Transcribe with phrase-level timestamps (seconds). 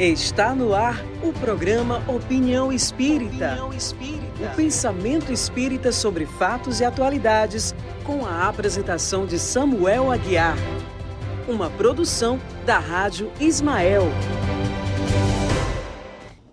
[0.00, 3.48] Está no ar o programa Opinião Espírita.
[3.48, 4.50] Opinião Espírita.
[4.50, 10.56] O pensamento espírita sobre fatos e atualidades, com a apresentação de Samuel Aguiar.
[11.46, 14.04] Uma produção da Rádio Ismael.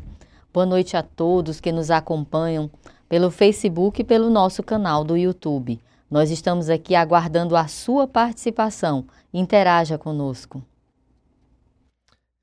[0.53, 2.71] Boa noite a todos que nos acompanham
[3.09, 5.81] pelo Facebook e pelo nosso canal do YouTube.
[6.11, 9.07] Nós estamos aqui aguardando a sua participação.
[9.33, 10.63] Interaja conosco.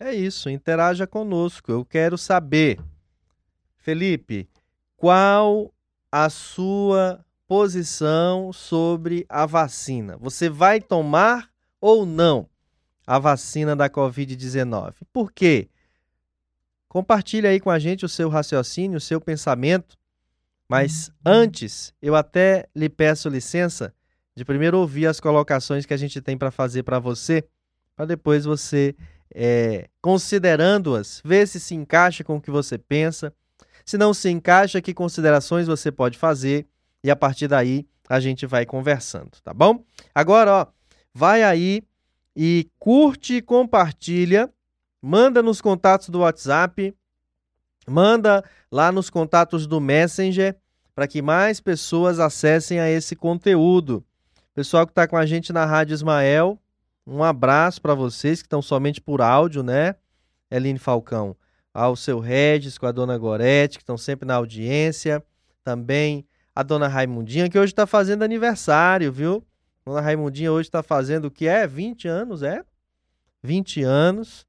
[0.05, 1.71] É isso, interaja conosco.
[1.71, 2.79] Eu quero saber,
[3.75, 4.47] Felipe,
[4.95, 5.73] qual
[6.11, 10.15] a sua posição sobre a vacina?
[10.17, 11.49] Você vai tomar
[11.81, 12.47] ou não
[13.07, 14.93] a vacina da Covid-19?
[15.11, 15.69] Por quê?
[16.87, 19.97] Compartilhe aí com a gente o seu raciocínio, o seu pensamento.
[20.69, 21.13] Mas uhum.
[21.25, 23.91] antes, eu até lhe peço licença
[24.35, 27.43] de primeiro ouvir as colocações que a gente tem para fazer para você,
[27.95, 28.95] para depois você
[29.33, 33.33] é, considerando-as, ver se se encaixa com o que você pensa.
[33.85, 36.67] Se não se encaixa, que considerações você pode fazer
[37.03, 39.83] e a partir daí a gente vai conversando, tá bom?
[40.13, 40.67] Agora, ó,
[41.13, 41.83] vai aí
[42.35, 44.51] e curte e compartilha,
[45.01, 46.93] manda nos contatos do WhatsApp,
[47.87, 50.55] manda lá nos contatos do Messenger
[50.93, 54.03] para que mais pessoas acessem a esse conteúdo.
[54.53, 56.59] Pessoal que está com a gente na Rádio Ismael,
[57.05, 59.95] um abraço para vocês que estão somente por áudio, né?
[60.49, 61.35] Eline Falcão,
[61.73, 65.23] ao seu Regis, com a dona Gorete, que estão sempre na audiência.
[65.63, 69.45] Também a dona Raimundinha, que hoje está fazendo aniversário, viu?
[69.85, 71.67] Dona Raimundinha hoje está fazendo o que é?
[71.67, 72.63] 20 anos, é?
[73.43, 74.47] 20 anos.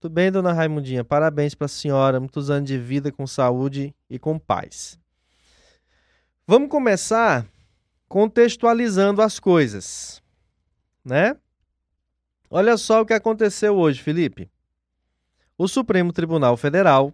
[0.00, 1.04] Tudo bem, dona Raimundinha?
[1.04, 2.18] Parabéns para a senhora.
[2.18, 4.98] Muitos anos de vida com saúde e com paz.
[6.46, 7.46] Vamos começar
[8.08, 10.22] contextualizando as coisas,
[11.04, 11.36] né?
[12.56, 14.48] Olha só o que aconteceu hoje, Felipe.
[15.58, 17.12] O Supremo Tribunal Federal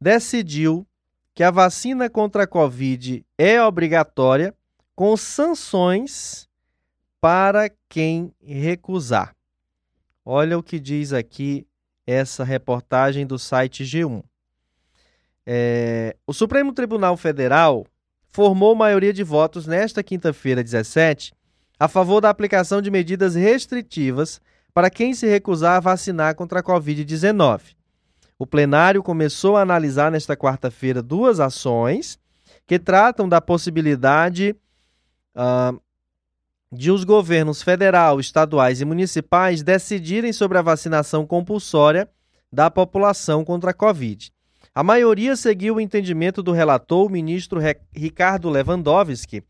[0.00, 0.86] decidiu
[1.34, 4.54] que a vacina contra a Covid é obrigatória
[4.94, 6.48] com sanções
[7.20, 9.36] para quem recusar.
[10.24, 11.66] Olha o que diz aqui
[12.06, 14.24] essa reportagem do site G1.
[15.44, 17.86] É, o Supremo Tribunal Federal
[18.26, 21.35] formou maioria de votos nesta quinta-feira, 17,
[21.78, 24.40] a favor da aplicação de medidas restritivas
[24.72, 27.76] para quem se recusar a vacinar contra a Covid-19.
[28.38, 32.18] O plenário começou a analisar nesta quarta-feira duas ações
[32.66, 34.54] que tratam da possibilidade
[35.34, 35.80] uh,
[36.70, 42.08] de os governos federal, estaduais e municipais decidirem sobre a vacinação compulsória
[42.52, 44.32] da população contra a Covid.
[44.74, 47.60] A maioria seguiu o entendimento do relator, o ministro
[47.94, 49.42] Ricardo Lewandowski,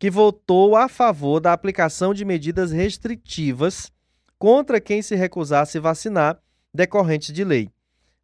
[0.00, 3.92] que votou a favor da aplicação de medidas restritivas
[4.38, 6.40] contra quem se recusasse vacinar,
[6.72, 7.70] decorrentes de lei.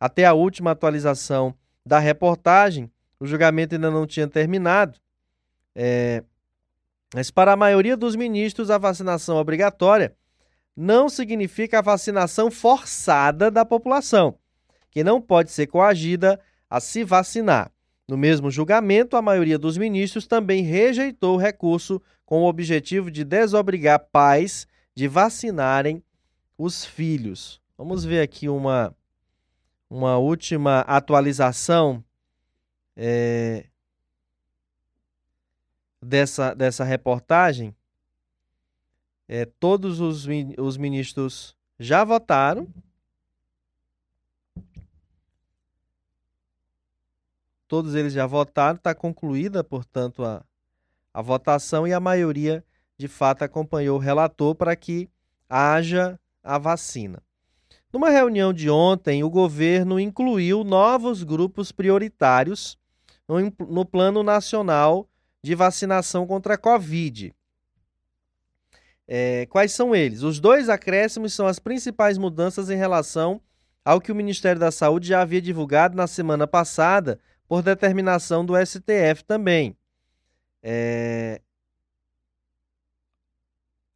[0.01, 2.91] Até a última atualização da reportagem,
[3.21, 4.99] o julgamento ainda não tinha terminado,
[5.75, 6.25] é...
[7.15, 10.17] mas para a maioria dos ministros, a vacinação obrigatória
[10.75, 14.39] não significa a vacinação forçada da população,
[14.91, 16.41] que não pode ser coagida
[16.71, 17.71] a se vacinar.
[18.09, 23.25] No mesmo julgamento, a maioria dos ministros também rejeitou o recurso com o objetivo de
[23.25, 26.03] desobrigar pais de vacinarem
[26.57, 27.61] os filhos.
[27.77, 28.95] Vamos ver aqui uma,
[29.91, 32.03] uma última atualização
[32.97, 33.67] é,
[36.01, 37.75] dessa, dessa reportagem.
[39.29, 40.27] É, todos os,
[40.59, 42.69] os ministros já votaram.
[47.69, 50.45] Todos eles já votaram, está concluída, portanto, a,
[51.13, 52.65] a votação e a maioria,
[52.97, 55.09] de fato, acompanhou o relator para que
[55.49, 57.23] haja a vacina.
[57.93, 62.79] Numa reunião de ontem, o governo incluiu novos grupos prioritários
[63.27, 65.09] no, no Plano Nacional
[65.43, 67.35] de Vacinação contra a Covid.
[69.09, 70.23] É, quais são eles?
[70.23, 73.41] Os dois acréscimos são as principais mudanças em relação
[73.85, 78.55] ao que o Ministério da Saúde já havia divulgado na semana passada, por determinação do
[78.57, 79.77] STF também.
[80.63, 81.41] É...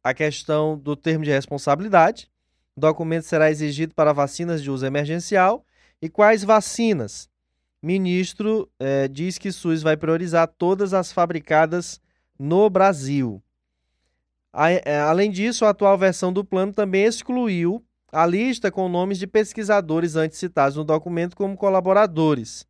[0.03, 2.29] A questão do termo de responsabilidade.
[2.75, 5.65] O documento será exigido para vacinas de uso emergencial.
[6.01, 7.29] E quais vacinas?
[7.81, 11.99] Ministro é, diz que SUS vai priorizar todas as fabricadas
[12.37, 13.41] no Brasil.
[14.85, 19.25] É, além disso, a atual versão do plano também excluiu a lista com nomes de
[19.25, 22.67] pesquisadores antes citados no documento como colaboradores.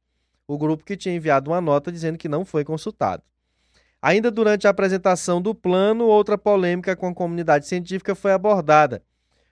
[0.52, 3.24] O grupo que tinha enviado uma nota dizendo que não foi consultado.
[4.02, 9.02] Ainda durante a apresentação do plano, outra polêmica com a comunidade científica foi abordada.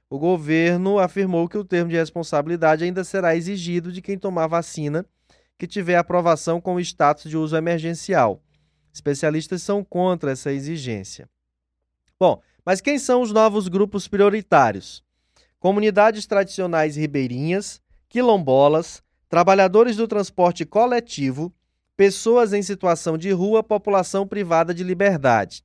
[0.09, 5.05] O governo afirmou que o termo de responsabilidade ainda será exigido de quem tomar vacina
[5.57, 8.43] que tiver aprovação com o status de uso emergencial.
[8.91, 11.29] Especialistas são contra essa exigência.
[12.19, 15.01] Bom, mas quem são os novos grupos prioritários?
[15.61, 21.53] Comunidades tradicionais ribeirinhas, quilombolas, trabalhadores do transporte coletivo,
[21.95, 25.63] pessoas em situação de rua, população privada de liberdade.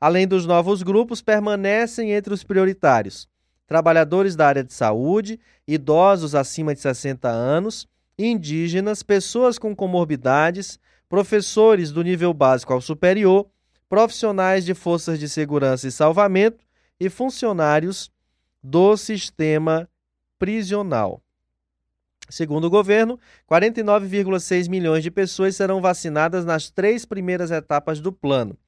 [0.00, 3.28] Além dos novos grupos, permanecem entre os prioritários
[3.66, 10.78] trabalhadores da área de saúde, idosos acima de 60 anos, indígenas, pessoas com comorbidades,
[11.08, 13.46] professores do nível básico ao superior,
[13.88, 16.62] profissionais de forças de segurança e salvamento
[17.00, 18.10] e funcionários
[18.62, 19.88] do sistema
[20.38, 21.23] prisional.
[22.34, 23.16] Segundo o governo,
[23.48, 28.58] 49,6 milhões de pessoas serão vacinadas nas três primeiras etapas do plano.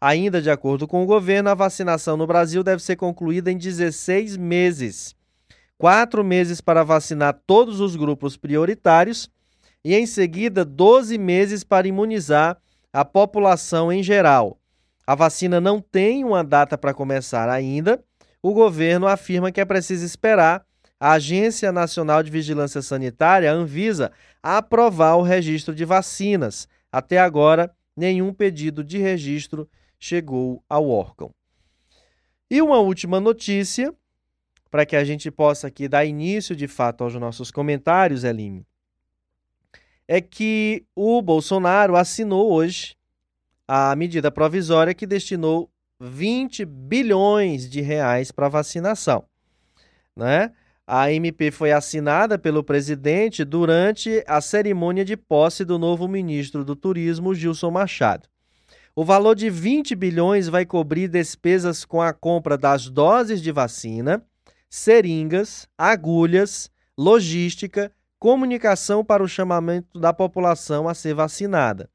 [0.00, 4.38] Ainda de acordo com o governo, a vacinação no Brasil deve ser concluída em 16
[4.38, 5.14] meses.
[5.76, 9.30] Quatro meses para vacinar todos os grupos prioritários
[9.84, 12.56] e, em seguida, 12 meses para imunizar
[12.90, 14.58] a população em geral.
[15.06, 18.02] A vacina não tem uma data para começar ainda.
[18.42, 20.64] O governo afirma que é preciso esperar
[21.02, 26.68] a Agência Nacional de Vigilância Sanitária, a Anvisa, aprovar o registro de vacinas.
[26.92, 29.68] Até agora, nenhum pedido de registro
[29.98, 31.34] chegou ao órgão.
[32.48, 33.92] E uma última notícia,
[34.70, 38.64] para que a gente possa aqui dar início de fato aos nossos comentários, Elime
[40.06, 42.94] é que o Bolsonaro assinou hoje
[43.66, 45.68] a medida provisória que destinou
[45.98, 49.24] 20 bilhões de reais para vacinação.
[50.14, 50.52] Né?
[50.86, 56.74] A MP foi assinada pelo presidente durante a cerimônia de posse do novo ministro do
[56.74, 58.28] Turismo, Gilson Machado.
[58.94, 64.22] O valor de 20 bilhões vai cobrir despesas com a compra das doses de vacina,
[64.68, 66.68] seringas, agulhas,
[66.98, 71.88] logística, comunicação para o chamamento da população a ser vacinada.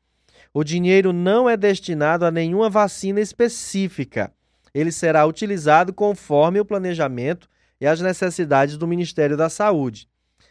[0.53, 4.31] O dinheiro não é destinado a nenhuma vacina específica.
[4.73, 7.47] Ele será utilizado conforme o planejamento
[7.79, 10.07] e as necessidades do Ministério da Saúde.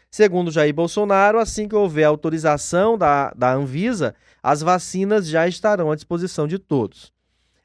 [0.09, 5.95] Segundo Jair Bolsonaro, assim que houver autorização da, da Anvisa, as vacinas já estarão à
[5.95, 7.11] disposição de todos.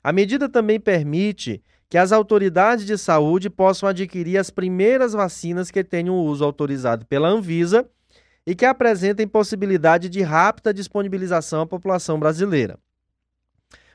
[0.02, 5.85] A medida também permite que as autoridades de saúde possam adquirir as primeiras vacinas que
[5.85, 7.88] tenham uso autorizado pela Anvisa
[8.47, 12.78] e que apresentem possibilidade de rápida disponibilização à população brasileira.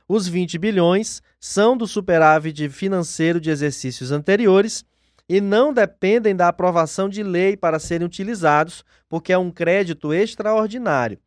[0.07, 4.85] Os 20 bilhões são do superávit financeiro de exercícios anteriores
[5.29, 11.19] e não dependem da aprovação de lei para serem utilizados, porque é um crédito extraordinário.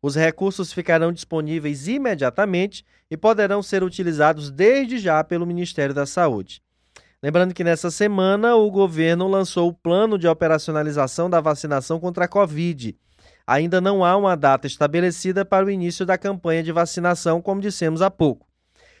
[0.00, 6.62] Os recursos ficarão disponíveis imediatamente e poderão ser utilizados desde já pelo Ministério da Saúde.
[7.20, 12.28] Lembrando que nessa semana o governo lançou o plano de operacionalização da vacinação contra a
[12.28, 12.96] Covid.
[13.44, 18.02] Ainda não há uma data estabelecida para o início da campanha de vacinação, como dissemos
[18.02, 18.46] há pouco.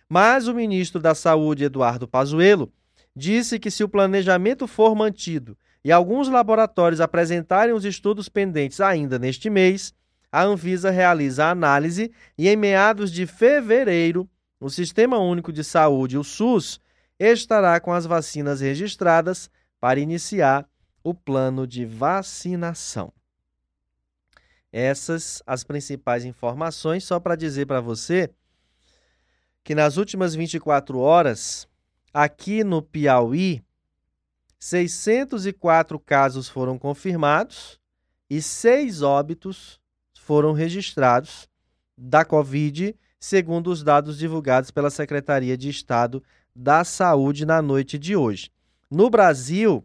[0.08, 2.72] Mas o ministro da Saúde, Eduardo Pazuello,
[3.18, 9.18] disse que se o planejamento for mantido e alguns laboratórios apresentarem os estudos pendentes ainda
[9.18, 9.92] neste mês,
[10.30, 14.28] a Anvisa realiza a análise e em meados de fevereiro,
[14.60, 16.80] o Sistema Único de Saúde, o SUS,
[17.18, 20.68] estará com as vacinas registradas para iniciar
[21.02, 23.12] o plano de vacinação.
[24.72, 28.30] Essas as principais informações, só para dizer para você
[29.64, 31.66] que nas últimas 24 horas,
[32.12, 33.62] aqui no Piauí,
[34.58, 37.78] 604 casos foram confirmados
[38.28, 39.80] e seis óbitos
[40.14, 41.48] foram registrados
[41.96, 46.22] da Covid, segundo os dados divulgados pela Secretaria de Estado
[46.54, 48.50] da Saúde na noite de hoje.
[48.90, 49.84] No Brasil,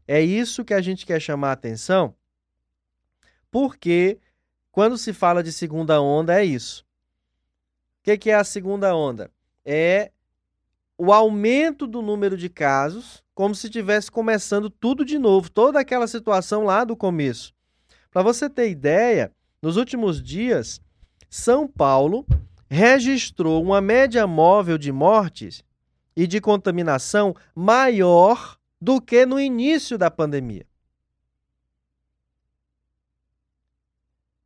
[0.07, 2.15] É isso que a gente quer chamar a atenção,
[3.51, 4.19] porque
[4.73, 6.85] quando se fala de segunda onda, é isso.
[8.01, 9.31] O que, que é a segunda onda?
[9.65, 10.13] É
[10.97, 16.07] o aumento do número de casos, como se estivesse começando tudo de novo, toda aquela
[16.07, 17.55] situação lá do começo.
[18.11, 20.81] Para você ter ideia, nos últimos dias,
[21.29, 22.27] São Paulo
[22.69, 25.65] registrou uma média móvel de mortes
[26.17, 30.67] e de contaminação maior do que no início da pandemia.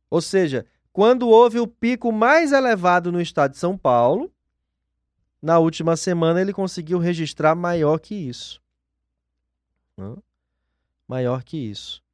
[0.09, 4.31] Ou seja, quando houve o pico mais elevado no estado de São Paulo,
[5.41, 8.61] na última semana ele conseguiu registrar maior que isso.
[11.07, 12.04] Maior que isso.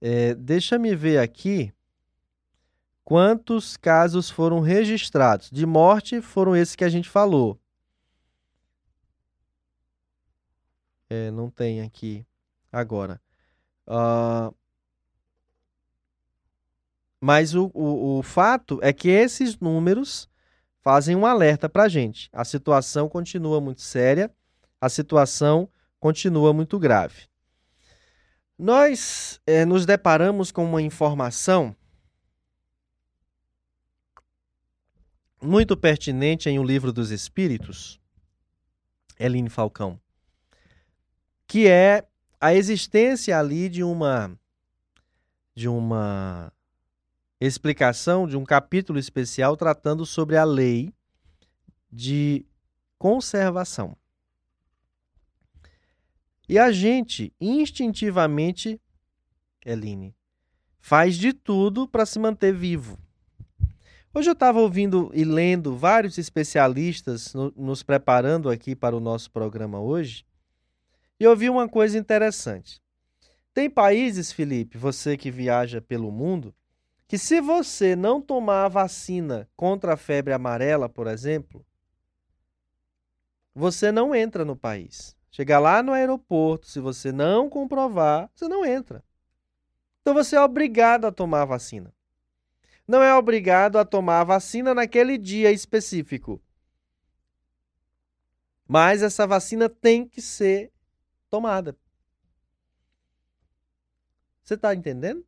[0.00, 1.72] É, Deixa-me ver aqui
[3.04, 5.50] quantos casos foram registrados.
[5.50, 7.60] De morte foram esses que a gente falou.
[11.08, 12.24] É, não tem aqui
[12.70, 13.20] agora.
[13.86, 14.54] Uh,
[17.20, 20.28] mas o, o, o fato é que esses números
[20.80, 22.30] fazem um alerta para a gente.
[22.32, 24.32] A situação continua muito séria,
[24.80, 27.29] a situação continua muito grave.
[28.62, 31.74] Nós é, nos deparamos com uma informação
[35.42, 37.98] muito pertinente em O Livro dos Espíritos,
[39.18, 39.98] Eline Falcão,
[41.46, 42.06] que é
[42.38, 44.38] a existência ali de uma
[45.54, 46.52] de uma
[47.40, 50.92] explicação de um capítulo especial tratando sobre a lei
[51.90, 52.44] de
[52.98, 53.96] conservação.
[56.50, 58.80] E a gente, instintivamente,
[59.64, 60.16] Eline,
[60.80, 62.98] faz de tudo para se manter vivo.
[64.12, 69.30] Hoje eu estava ouvindo e lendo vários especialistas no, nos preparando aqui para o nosso
[69.30, 70.26] programa hoje,
[71.20, 72.82] e eu vi uma coisa interessante.
[73.54, 76.52] Tem países, Felipe, você que viaja pelo mundo,
[77.06, 81.64] que se você não tomar a vacina contra a febre amarela, por exemplo,
[83.54, 85.19] você não entra no país.
[85.30, 89.04] Chegar lá no aeroporto, se você não comprovar, você não entra.
[90.00, 91.94] Então você é obrigado a tomar a vacina.
[92.86, 96.42] Não é obrigado a tomar a vacina naquele dia específico.
[98.66, 100.72] Mas essa vacina tem que ser
[101.28, 101.76] tomada.
[104.42, 105.24] Você está entendendo?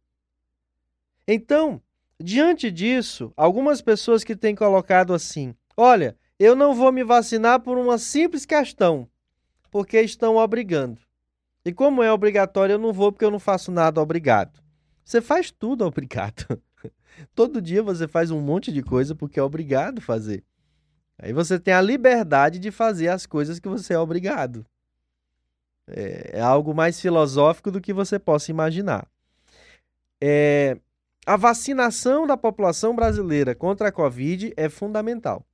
[1.26, 1.80] Então,
[2.18, 7.78] diante disso, algumas pessoas que têm colocado assim: olha, eu não vou me vacinar por
[7.78, 9.08] uma simples questão,
[9.72, 11.00] porque estão obrigando.
[11.64, 14.62] E como é obrigatório, eu não vou porque eu não faço nada obrigado.
[15.02, 16.62] Você faz tudo obrigado.
[17.34, 20.44] Todo dia você faz um monte de coisa porque é obrigado fazer.
[21.18, 24.66] Aí você tem a liberdade de fazer as coisas que você é obrigado.
[25.86, 29.08] É, é algo mais filosófico do que você possa imaginar.
[30.20, 30.76] É,
[31.24, 35.46] a vacinação da população brasileira contra a Covid é fundamental.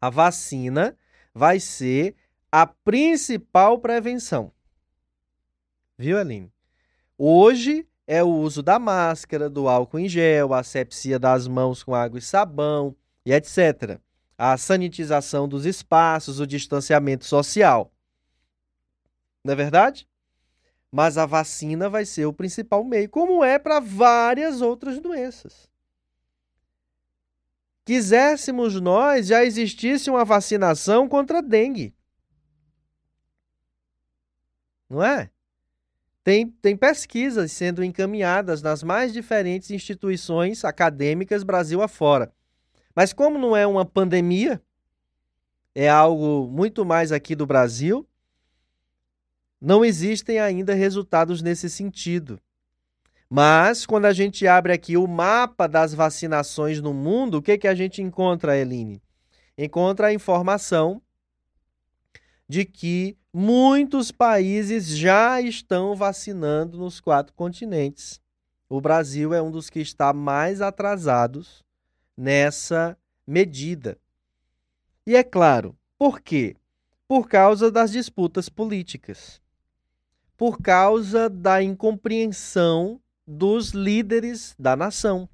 [0.00, 0.96] A vacina
[1.34, 2.14] vai ser
[2.52, 4.52] a principal prevenção.
[5.96, 6.52] Viu, Aline?
[7.16, 11.94] Hoje é o uso da máscara, do álcool em gel, a asepsia das mãos com
[11.94, 12.94] água e sabão
[13.24, 13.98] e etc.
[14.36, 17.90] A sanitização dos espaços, o distanciamento social.
[19.42, 20.06] Não é verdade?
[20.90, 25.70] Mas a vacina vai ser o principal meio, como é para várias outras doenças.
[27.86, 31.94] Quiséssemos nós, já existisse uma vacinação contra a dengue.
[34.92, 35.30] Não é?
[36.22, 42.30] Tem, tem pesquisas sendo encaminhadas nas mais diferentes instituições acadêmicas Brasil afora.
[42.94, 44.60] Mas como não é uma pandemia,
[45.74, 48.06] é algo muito mais aqui do Brasil,
[49.58, 52.38] não existem ainda resultados nesse sentido.
[53.30, 57.66] Mas, quando a gente abre aqui o mapa das vacinações no mundo, o que, que
[57.66, 59.02] a gente encontra, Eline?
[59.56, 61.00] Encontra a informação
[62.52, 68.20] de que muitos países já estão vacinando nos quatro continentes.
[68.68, 71.64] O Brasil é um dos que está mais atrasados
[72.14, 72.94] nessa
[73.26, 73.96] medida.
[75.06, 76.54] E é claro, por quê?
[77.08, 79.40] Por causa das disputas políticas.
[80.36, 85.26] Por causa da incompreensão dos líderes da nação.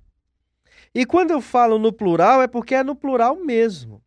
[0.94, 4.00] E quando eu falo no plural, é porque é no plural mesmo.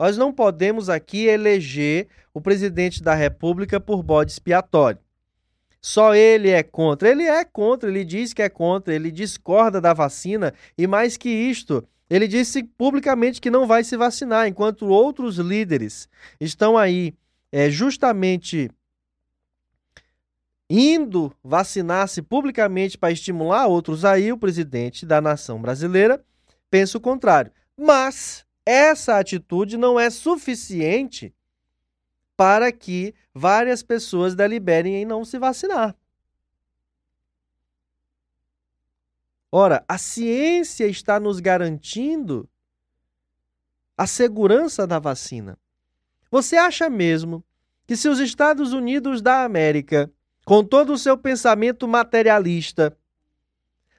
[0.00, 4.98] Nós não podemos aqui eleger o presidente da República por bode expiatório.
[5.78, 7.10] Só ele é contra.
[7.10, 11.28] Ele é contra, ele diz que é contra, ele discorda da vacina e mais que
[11.28, 16.08] isto, ele disse publicamente que não vai se vacinar, enquanto outros líderes
[16.40, 17.12] estão aí
[17.52, 18.70] é, justamente
[20.70, 26.24] indo vacinar-se publicamente para estimular outros aí, o presidente da nação brasileira
[26.70, 27.52] pensa o contrário.
[27.76, 31.34] Mas essa atitude não é suficiente
[32.36, 35.96] para que várias pessoas deliberem em não se vacinar.
[39.50, 42.48] Ora, a ciência está nos garantindo
[43.98, 45.58] a segurança da vacina.
[46.30, 47.44] Você acha mesmo
[47.88, 50.08] que se os Estados Unidos da América,
[50.44, 52.96] com todo o seu pensamento materialista,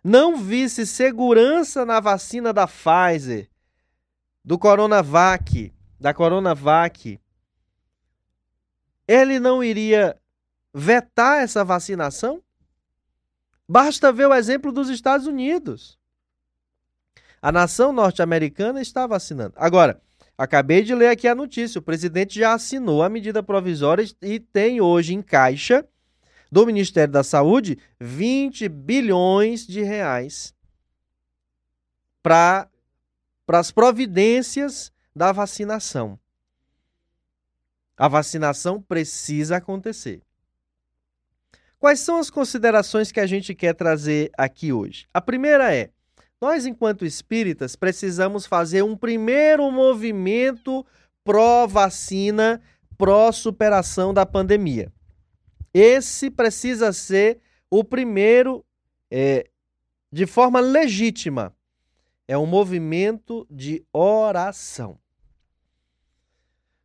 [0.01, 3.50] não visse segurança na vacina da Pfizer,
[4.51, 7.17] do Coronavac, da Coronavac,
[9.07, 10.19] ele não iria
[10.73, 12.43] vetar essa vacinação?
[13.65, 15.97] Basta ver o exemplo dos Estados Unidos.
[17.41, 19.53] A nação norte-americana está vacinando.
[19.55, 20.01] Agora,
[20.37, 24.81] acabei de ler aqui a notícia: o presidente já assinou a medida provisória e tem
[24.81, 25.87] hoje em caixa
[26.51, 30.53] do Ministério da Saúde 20 bilhões de reais
[32.21, 32.67] para
[33.47, 36.19] as providências da vacinação.
[37.97, 40.21] A vacinação precisa acontecer.
[41.77, 45.07] Quais são as considerações que a gente quer trazer aqui hoje?
[45.13, 45.89] A primeira é:
[46.39, 50.85] nós, enquanto espíritas, precisamos fazer um primeiro movimento
[51.23, 52.61] pró-vacina,
[52.97, 54.91] pró-superação da pandemia.
[55.73, 58.65] Esse precisa ser o primeiro,
[59.09, 59.47] é,
[60.11, 61.55] de forma legítima.
[62.31, 64.97] É um movimento de oração.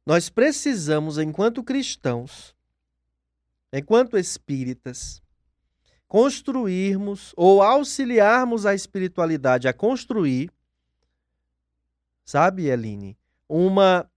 [0.05, 2.53] Nós precisamos, enquanto cristãos,
[3.73, 5.23] enquanto espíritas,
[6.09, 10.51] construirmos ou auxiliarmos a espiritualidade a construir,
[12.25, 13.17] sabe, Eline,
[13.49, 14.11] uma,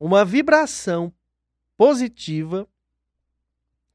[0.00, 1.14] uma vibração
[1.76, 2.68] positiva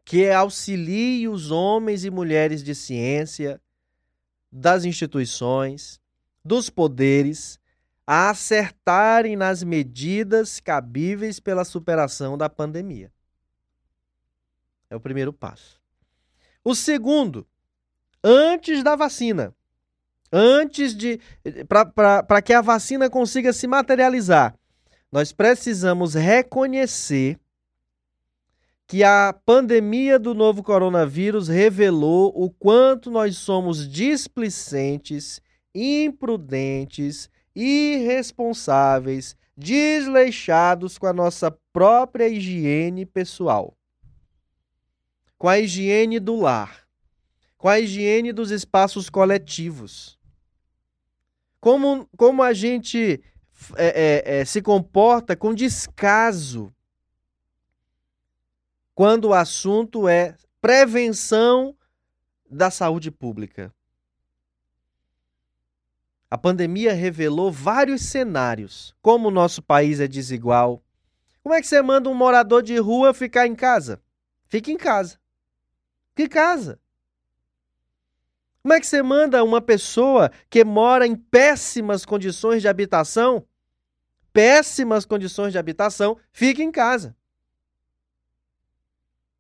[0.05, 3.61] que auxilie os homens e mulheres de ciência,
[4.49, 6.00] das instituições,
[6.43, 7.59] dos poderes,
[8.05, 13.11] a acertarem nas medidas cabíveis pela superação da pandemia.
[14.89, 15.79] É o primeiro passo.
[16.63, 17.47] O segundo,
[18.23, 19.55] antes da vacina,
[20.31, 21.19] antes de.
[21.97, 24.55] para que a vacina consiga se materializar,
[25.11, 27.39] nós precisamos reconhecer
[28.87, 35.41] que a pandemia do novo coronavírus revelou o quanto nós somos displicentes,
[35.73, 43.77] imprudentes, irresponsáveis, desleixados com a nossa própria higiene pessoal,
[45.37, 46.87] com a higiene do lar,
[47.57, 50.19] com a higiene dos espaços coletivos.
[51.59, 53.23] Como, como a gente
[53.75, 56.73] é, é, é, se comporta com descaso
[58.95, 61.75] quando o assunto é prevenção
[62.49, 63.73] da saúde pública.
[66.31, 70.81] A pandemia revelou vários cenários, como o nosso país é desigual.
[71.43, 74.01] Como é que você manda um morador de rua ficar em casa?
[74.47, 75.19] Fique em casa.
[76.15, 76.79] Que casa?
[78.61, 83.45] Como é que você manda uma pessoa que mora em péssimas condições de habitação,
[84.31, 87.13] péssimas condições de habitação, fique em casa?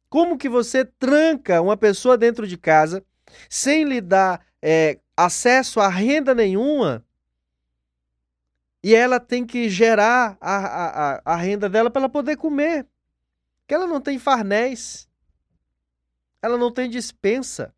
[0.09, 3.01] Como que você tranca uma pessoa dentro de casa
[3.49, 7.05] sem lhe dar é, acesso a renda nenhuma
[8.83, 12.87] e ela tem que gerar a, a, a renda dela para ela poder comer?
[13.67, 15.07] Que ela não tem farnéis,
[16.41, 17.73] ela não tem dispensa.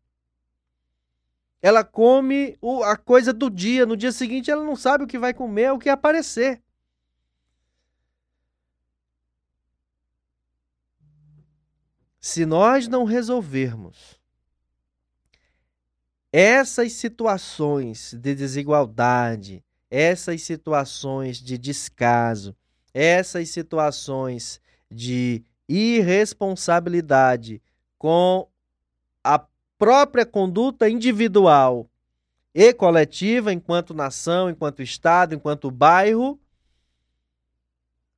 [1.60, 5.18] Ela come o, a coisa do dia, no dia seguinte ela não sabe o que
[5.18, 6.62] vai comer, o que aparecer.
[12.20, 14.18] Se nós não resolvermos
[16.36, 22.56] essas situações de desigualdade, essas situações de descaso,
[22.92, 27.62] essas situações de irresponsabilidade
[27.96, 28.48] com
[29.22, 29.46] a
[29.78, 31.88] própria conduta individual
[32.52, 36.36] e coletiva, enquanto nação, enquanto Estado, enquanto bairro,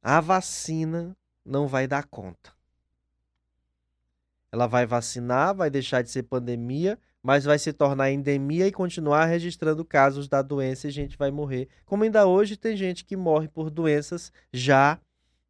[0.02, 2.50] a vacina não vai dar conta.
[4.50, 9.24] Ela vai vacinar, vai deixar de ser pandemia, mas vai se tornar endemia e continuar
[9.24, 11.68] registrando casos da doença e gente vai morrer.
[11.84, 15.00] Como ainda hoje tem gente que morre por doenças já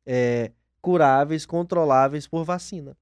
[0.06, 2.96] é, curáveis, controláveis por vacina.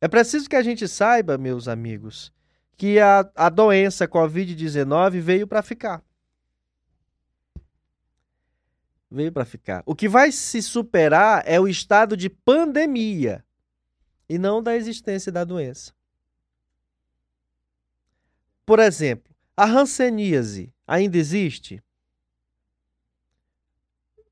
[0.00, 2.32] É preciso que a gente saiba, meus amigos,
[2.76, 6.02] que a, a doença Covid-19 veio para ficar.
[9.08, 9.84] Veio para ficar.
[9.86, 13.44] O que vai se superar é o estado de pandemia
[14.28, 15.92] e não da existência da doença.
[18.66, 21.82] Por exemplo, a hanseníase ainda existe?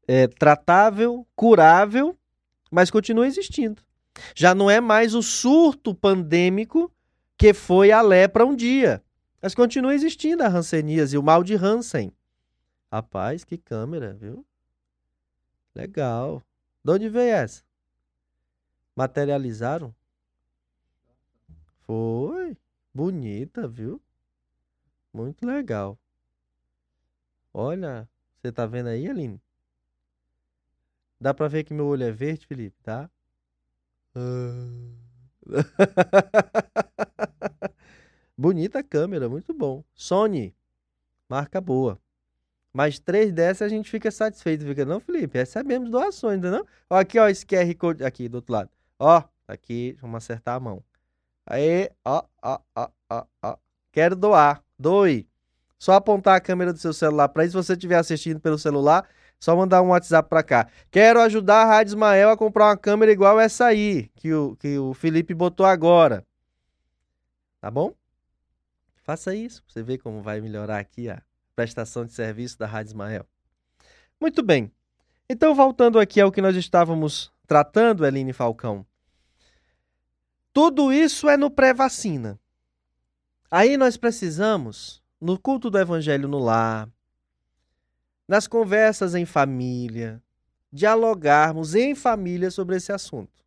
[0.07, 2.19] É tratável, curável,
[2.71, 3.83] mas continua existindo.
[4.35, 6.93] Já não é mais o surto pandêmico
[7.37, 9.03] que foi a lepra um dia.
[9.41, 12.13] Mas continua existindo a hanseníase, o mal de Hansen.
[12.91, 14.47] Rapaz, que câmera, viu?
[15.75, 16.43] Legal.
[16.85, 17.63] De onde veio essa?
[18.95, 19.95] Materializaram?
[21.87, 22.57] Foi.
[22.95, 24.01] Bonita, viu?
[25.13, 25.99] Muito legal.
[27.53, 28.09] Olha,
[28.41, 29.41] você tá vendo aí, Aline?
[31.21, 33.09] Dá pra ver que meu olho é verde, Felipe, tá?
[38.37, 39.85] Bonita câmera, muito bom.
[39.95, 40.55] Sony,
[41.29, 42.01] marca boa.
[42.73, 45.39] Mais três dessas a gente fica satisfeito, fica, não, Felipe?
[45.39, 46.67] Recebemos doações, não?
[46.89, 48.71] Ó, aqui, ó, esse QR Code aqui do outro lado.
[49.05, 50.81] Ó, aqui, vamos acertar a mão.
[51.45, 53.57] Aí, ó, ó, ó, ó, ó.
[53.91, 54.63] Quero doar.
[54.79, 55.29] Doe.
[55.77, 57.51] Só apontar a câmera do seu celular para isso.
[57.61, 59.05] Se você estiver assistindo pelo celular,
[59.41, 60.69] só mandar um WhatsApp para cá.
[60.89, 64.79] Quero ajudar a Rádio Ismael a comprar uma câmera igual essa aí, que o, que
[64.79, 66.25] o Felipe botou agora.
[67.61, 67.93] Tá bom?
[69.03, 71.21] Faça isso, você vê como vai melhorar aqui a
[71.57, 73.27] prestação de serviço da Rádio Ismael.
[74.21, 74.71] Muito bem.
[75.29, 78.87] Então, voltando aqui ao que nós estávamos tratando, Eline Falcão.
[80.53, 82.39] Tudo isso é no pré-vacina.
[83.51, 86.89] Aí nós precisamos, no culto do evangelho no lar,
[88.29, 90.23] nas conversas em família,
[90.71, 93.45] dialogarmos em família sobre esse assunto.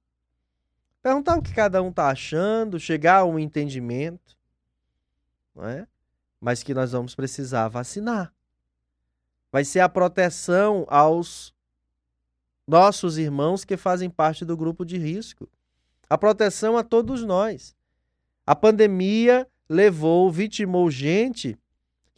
[1.01, 4.35] Perguntar o que cada um está achando, chegar a um entendimento,
[5.55, 5.87] não é?
[6.41, 8.33] mas que nós vamos precisar vacinar.
[9.51, 11.53] Vai ser a proteção aos
[12.67, 15.47] nossos irmãos que fazem parte do grupo de risco
[16.09, 17.75] a proteção a todos nós.
[18.45, 21.57] A pandemia levou, vitimou gente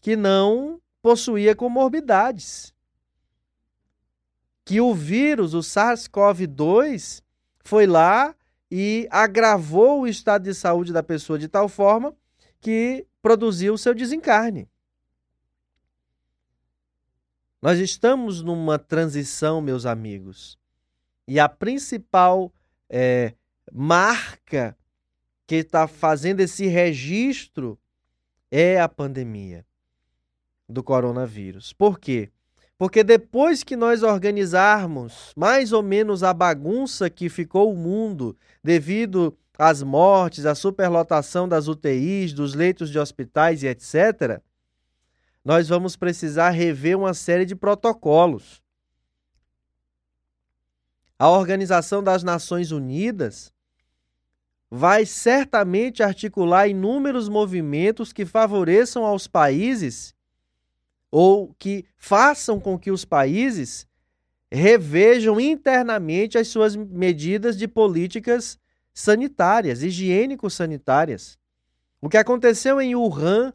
[0.02, 2.74] que não possuía comorbidades.
[4.66, 7.22] Que o vírus, o SARS-CoV-2,
[7.64, 8.36] foi lá
[8.70, 12.14] e agravou o estado de saúde da pessoa de tal forma
[12.60, 14.70] que produziu o seu desencarne.
[17.62, 20.60] Nós estamos numa transição, meus amigos,
[21.28, 22.54] e a principal
[22.90, 23.34] é,
[23.72, 24.78] marca
[25.46, 27.80] que está fazendo esse registro
[28.52, 29.66] é a pandemia
[30.68, 31.72] do coronavírus.
[31.74, 32.30] Por quê?
[32.78, 39.36] Porque depois que nós organizarmos mais ou menos a bagunça que ficou o mundo devido
[39.58, 44.42] às mortes, à superlotação das UTIs, dos leitos de hospitais e etc.,
[45.44, 48.62] nós vamos precisar rever uma série de protocolos.
[51.18, 53.52] A Organização das Nações Unidas
[54.70, 60.14] vai certamente articular inúmeros movimentos que favoreçam aos países
[61.10, 63.88] ou que façam com que os países
[64.52, 68.60] revejam internamente as suas medidas de políticas
[68.94, 71.38] sanitárias, higiênico-sanitárias.
[72.02, 73.54] O que aconteceu em Wuhan,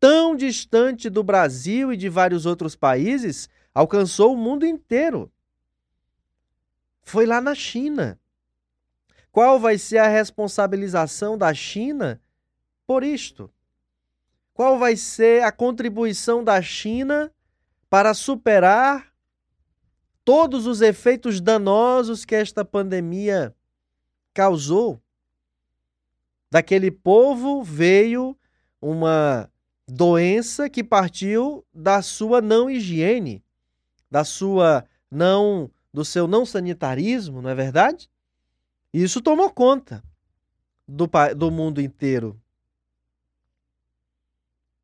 [0.00, 5.30] tão distante do Brasil e de vários outros países, alcançou o mundo inteiro.
[7.02, 8.18] Foi lá na China.
[9.34, 12.20] Qual vai ser a responsabilização da China
[12.86, 13.50] por isto?
[14.52, 17.32] Qual vai ser a contribuição da China
[17.90, 19.12] para superar
[20.24, 23.52] todos os efeitos danosos que esta pandemia
[24.32, 25.02] causou?
[26.48, 28.38] Daquele povo veio
[28.80, 29.50] uma
[29.84, 33.44] doença que partiu da sua não higiene,
[34.08, 38.08] da sua não do seu não sanitarismo, não é verdade?
[38.94, 40.04] Isso tomou conta
[40.86, 42.40] do, do mundo inteiro.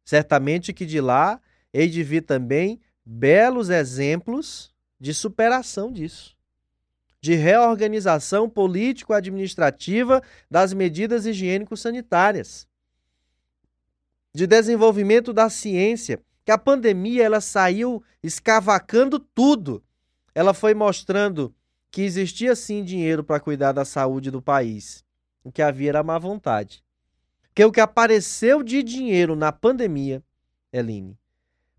[0.05, 1.41] Certamente que de lá
[1.73, 6.37] hei de vir também belos exemplos de superação disso,
[7.21, 10.21] de reorganização político-administrativa
[10.51, 12.67] das medidas higiênico-sanitárias,
[14.35, 19.85] de desenvolvimento da ciência, que a pandemia ela saiu escavacando tudo.
[20.35, 21.55] Ela foi mostrando
[21.91, 25.05] que existia sim dinheiro para cuidar da saúde do país.
[25.43, 26.85] O que havia era má vontade.
[27.43, 30.23] Porque o que apareceu de dinheiro na pandemia,
[30.73, 31.19] Eline,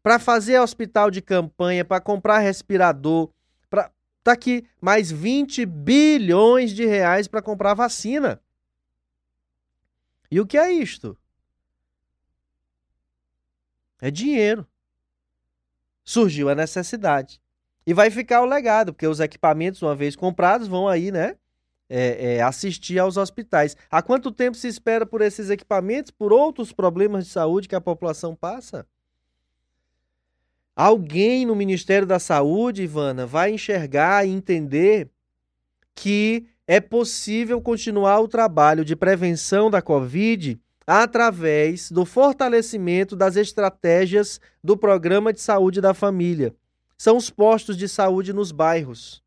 [0.04, 3.32] para fazer hospital de campanha, para comprar respirador,
[3.70, 3.92] para
[4.24, 8.42] tá aqui mais 20 bilhões de reais para comprar vacina.
[10.30, 11.18] E o que é isto?
[14.00, 14.68] É dinheiro.
[16.04, 17.42] Surgiu a necessidade.
[17.86, 21.36] E vai ficar o legado, porque os equipamentos, uma vez comprados, vão aí, né?
[21.90, 23.76] É, é, assistir aos hospitais.
[23.90, 27.82] Há quanto tempo se espera por esses equipamentos, por outros problemas de saúde que a
[27.82, 28.86] população passa?
[30.74, 35.10] Alguém no Ministério da Saúde, Ivana, vai enxergar e entender
[35.94, 44.40] que é possível continuar o trabalho de prevenção da Covid através do fortalecimento das estratégias
[44.64, 46.56] do Programa de Saúde da Família.
[47.02, 49.24] São os postos de saúde nos bairros.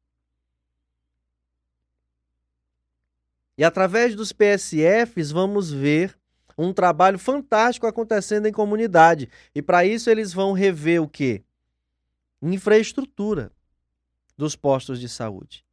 [3.58, 6.16] E através dos PSFs vamos ver
[6.56, 9.28] um trabalho fantástico acontecendo em comunidade.
[9.52, 11.42] E para isso eles vão rever o quê?
[12.40, 13.50] Infraestrutura
[14.36, 15.66] dos postos de saúde.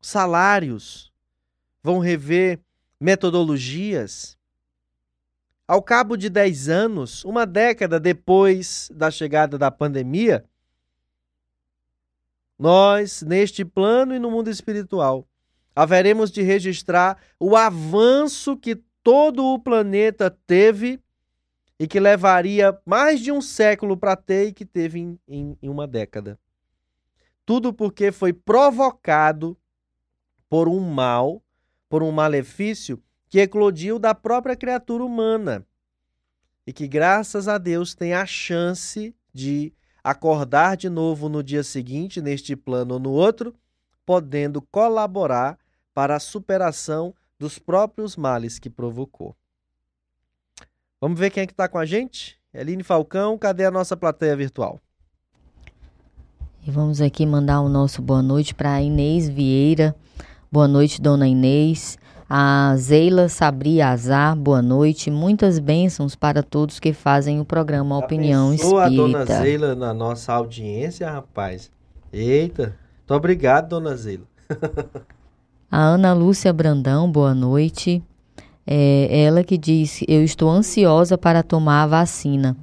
[0.00, 1.12] Salários.
[1.80, 2.58] Vão rever
[2.98, 4.36] metodologias.
[5.70, 10.44] Ao cabo de 10 anos, uma década depois da chegada da pandemia,
[12.58, 15.28] nós, neste plano e no mundo espiritual,
[15.72, 20.98] haveremos de registrar o avanço que todo o planeta teve
[21.78, 25.68] e que levaria mais de um século para ter e que teve em, em, em
[25.68, 26.36] uma década.
[27.46, 29.56] Tudo porque foi provocado
[30.48, 31.40] por um mal,
[31.88, 35.64] por um malefício que eclodiu da própria criatura humana
[36.66, 42.20] e que, graças a Deus, tem a chance de acordar de novo no dia seguinte,
[42.20, 43.54] neste plano ou no outro,
[44.04, 45.56] podendo colaborar
[45.94, 49.36] para a superação dos próprios males que provocou.
[51.00, 52.38] Vamos ver quem é que está com a gente?
[52.52, 54.80] Eline Falcão, cadê a nossa plateia virtual?
[56.66, 59.94] E vamos aqui mandar o nosso boa noite para Inês Vieira.
[60.52, 61.96] Boa noite, dona Inês.
[62.32, 65.10] A Zeila Sabri Azar, boa noite.
[65.10, 68.84] Muitas bênçãos para todos que fazem o programa Opinião Espírita.
[68.84, 71.72] a dona Zeila na nossa audiência, rapaz.
[72.12, 74.26] Eita, muito obrigado, dona Zeila.
[75.72, 78.00] A Ana Lúcia Brandão, boa noite.
[78.64, 82.56] É ela que diz: Eu estou ansiosa para tomar a vacina.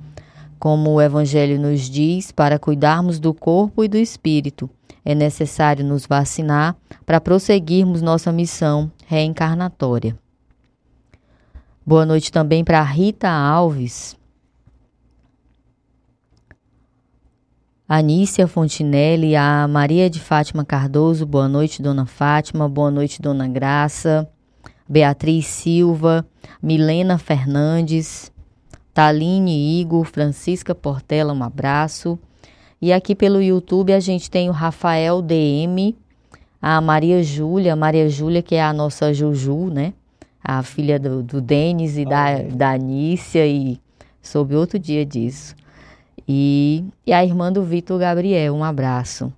[0.57, 4.69] Como o Evangelho nos diz, para cuidarmos do corpo e do espírito,
[5.07, 10.19] é necessário nos vacinar para prosseguirmos nossa missão reencarnatória.
[11.85, 14.17] Boa noite também para Rita Alves.
[17.87, 24.29] Anícia Fontinelli, a Maria de Fátima Cardoso, boa noite, Dona Fátima, boa noite, Dona Graça,
[24.89, 26.27] Beatriz Silva,
[26.61, 28.29] Milena Fernandes,
[28.93, 32.19] Taline Igor, Francisca Portela, um abraço.
[32.81, 35.95] E aqui pelo YouTube a gente tem o Rafael DM,
[36.61, 39.93] a Maria Júlia, Maria Júlia que é a nossa Juju, né?
[40.43, 43.79] A filha do, do Denis e da, da Anícia e
[44.21, 45.55] soube outro dia disso.
[46.27, 49.33] E, e a irmã do Vitor Gabriel, um abraço.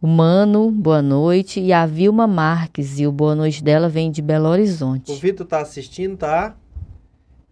[0.00, 1.60] O Mano, boa noite.
[1.60, 5.12] E a Vilma Marques, e o boa noite dela vem de Belo Horizonte.
[5.12, 6.54] O Vitor tá assistindo, tá?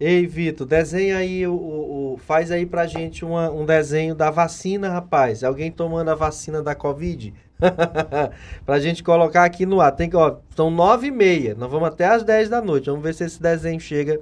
[0.00, 4.88] Ei, Vitor, desenha aí, o, o, faz aí pra gente uma, um desenho da vacina,
[4.90, 5.42] rapaz.
[5.42, 7.34] Alguém tomando a vacina da Covid?
[8.64, 9.90] pra gente colocar aqui no ar.
[9.90, 11.54] Tem que, ó, são nove e meia.
[11.56, 12.86] Nós vamos até às dez da noite.
[12.86, 14.20] Vamos ver se esse desenho chega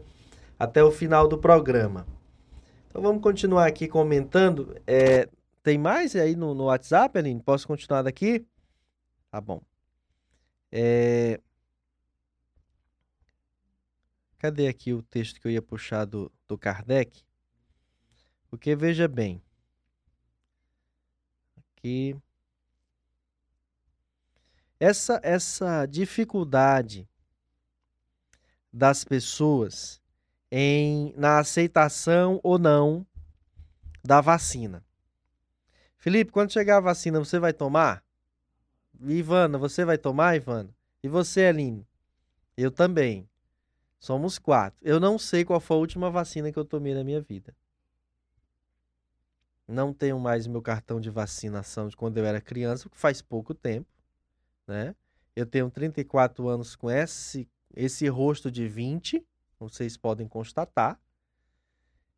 [0.58, 2.06] até o final do programa.
[2.88, 4.74] Então vamos continuar aqui comentando.
[4.86, 5.28] É,
[5.62, 7.42] tem mais aí no, no WhatsApp, Aline?
[7.42, 8.46] Posso continuar daqui?
[9.30, 9.60] Tá bom.
[10.72, 11.38] É...
[14.38, 17.24] Cadê aqui o texto que eu ia puxar do, do Kardec?
[18.48, 19.42] Porque veja bem.
[21.56, 22.16] Aqui.
[24.78, 27.08] Essa, essa dificuldade
[28.72, 30.00] das pessoas
[30.50, 33.06] em na aceitação ou não
[34.04, 34.84] da vacina.
[35.96, 38.04] Felipe, quando chegar a vacina, você vai tomar?
[39.00, 40.70] Ivana, você vai tomar, Ivana?
[41.02, 41.86] E você, Aline?
[42.56, 43.28] Eu também.
[43.98, 44.78] Somos quatro.
[44.82, 47.54] Eu não sei qual foi a última vacina que eu tomei na minha vida.
[49.66, 53.52] Não tenho mais meu cartão de vacinação de quando eu era criança, porque faz pouco
[53.52, 53.88] tempo,
[54.66, 54.94] né?
[55.34, 59.26] Eu tenho 34 anos com esse, esse rosto de 20,
[59.58, 60.98] vocês podem constatar.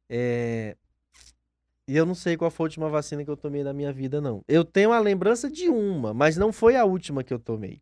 [0.09, 0.77] É...
[1.87, 4.21] E eu não sei qual foi a última vacina que eu tomei na minha vida,
[4.21, 4.45] não.
[4.47, 7.81] Eu tenho a lembrança de uma, mas não foi a última que eu tomei.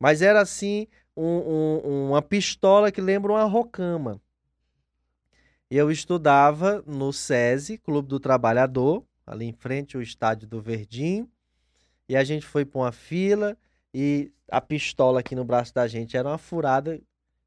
[0.00, 0.88] Mas era assim,
[1.22, 4.20] um, um, uma pistola que lembra uma rocama.
[5.70, 11.30] Eu estudava no SESI, Clube do Trabalhador, ali em frente ao estádio do Verdinho.
[12.08, 13.56] E a gente foi para uma fila
[13.94, 17.00] e a pistola aqui no braço da gente era uma furada,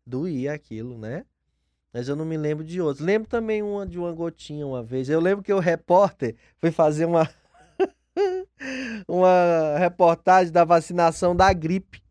[0.06, 1.26] doía aquilo, né?
[1.92, 3.06] Mas eu não me lembro de outros.
[3.06, 5.10] Lembro também uma de uma gotinha uma vez.
[5.10, 7.30] Eu lembro que o repórter foi fazer uma
[9.08, 12.03] uma reportagem da vacinação da gripe.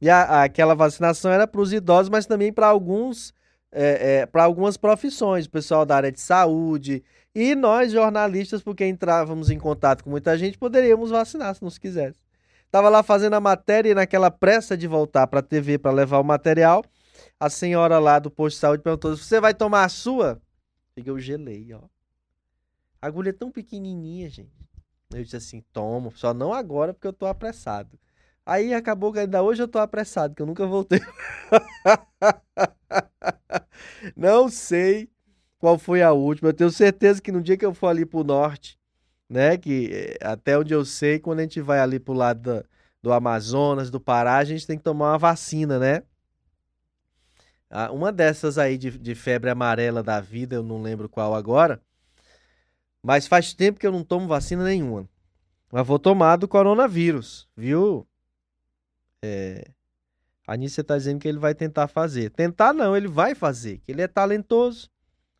[0.00, 3.34] E a, aquela vacinação era para os idosos, mas também para alguns
[3.70, 7.02] é, é, para algumas profissões, o pessoal da área de saúde
[7.34, 12.18] e nós jornalistas, porque entrávamos em contato com muita gente, poderíamos vacinar se nos quisesse.
[12.70, 16.18] Tava lá fazendo a matéria e naquela pressa de voltar para a TV para levar
[16.18, 16.84] o material,
[17.38, 20.40] a senhora lá do posto de saúde perguntou: "Você vai tomar a sua?"
[20.96, 21.82] Eu gelei, ó.
[23.00, 24.50] A agulha é tão pequenininha, gente.
[25.14, 27.98] Eu disse assim: "Tomo, só não agora porque eu tô apressado."
[28.48, 31.00] Aí acabou que ainda hoje eu tô apressado, que eu nunca voltei.
[34.16, 35.10] não sei
[35.58, 36.48] qual foi a última.
[36.48, 38.80] Eu tenho certeza que no dia que eu for ali pro norte,
[39.28, 39.58] né?
[39.58, 42.64] Que eh, até onde eu sei, quando a gente vai ali pro lado
[43.02, 46.02] do, Amazonas, do Pará, a gente tem que tomar uma vacina, né?
[47.68, 51.82] Ah, uma dessas aí de, de febre amarela da vida, eu não lembro qual agora.
[53.02, 55.06] Mas faz tempo que eu não tomo vacina nenhuma.
[55.70, 58.08] Mas vou tomar do coronavírus, viu?
[59.24, 59.70] É...
[60.46, 62.30] A Anícia está dizendo que ele vai tentar fazer.
[62.30, 64.88] Tentar não, ele vai fazer, que ele é talentoso.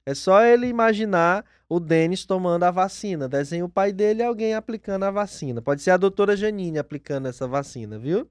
[0.04, 3.28] É só ele imaginar o Denis tomando a vacina.
[3.28, 5.60] Desenha o pai dele e alguém aplicando a vacina.
[5.60, 8.26] Pode ser a doutora Janine aplicando essa vacina, viu?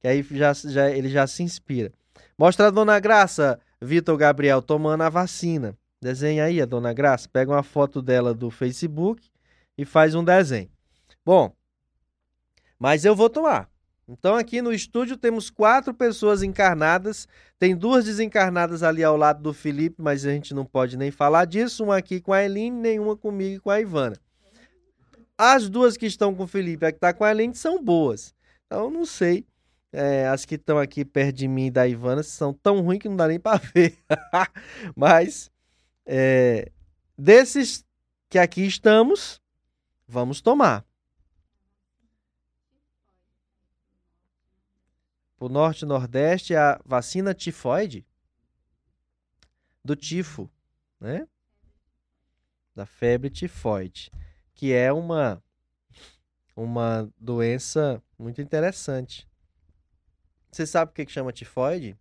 [0.00, 1.92] Que aí já, já, ele já se inspira.
[2.36, 5.76] Mostra a dona Graça, Vitor Gabriel, tomando a vacina.
[6.02, 7.28] Desenha aí a dona Graça.
[7.28, 9.22] Pega uma foto dela do Facebook
[9.78, 10.68] e faz um desenho.
[11.24, 11.54] Bom,
[12.78, 13.70] mas eu vou tomar.
[14.06, 17.26] Então, aqui no estúdio temos quatro pessoas encarnadas.
[17.58, 21.46] Tem duas desencarnadas ali ao lado do Felipe, mas a gente não pode nem falar
[21.46, 21.84] disso.
[21.84, 24.16] Uma aqui com a Eline, nenhuma comigo e com a Ivana.
[25.36, 28.34] As duas que estão com o Felipe a que está com a Eline são boas.
[28.66, 29.46] Então, não sei.
[29.90, 33.08] É, as que estão aqui perto de mim e da Ivana são tão ruins que
[33.08, 33.96] não dá nem para ver.
[34.94, 35.50] mas,
[36.04, 36.70] é,
[37.16, 37.84] desses
[38.28, 39.40] que aqui estamos,
[40.06, 40.84] vamos tomar.
[45.44, 48.06] Para o norte e nordeste a vacina tifoide
[49.84, 50.50] do tifo,
[50.98, 51.28] né?
[52.74, 54.10] Da febre tifoide,
[54.54, 55.42] que é uma
[56.56, 59.28] uma doença muito interessante.
[60.50, 61.98] Você sabe o que, que chama tifoide?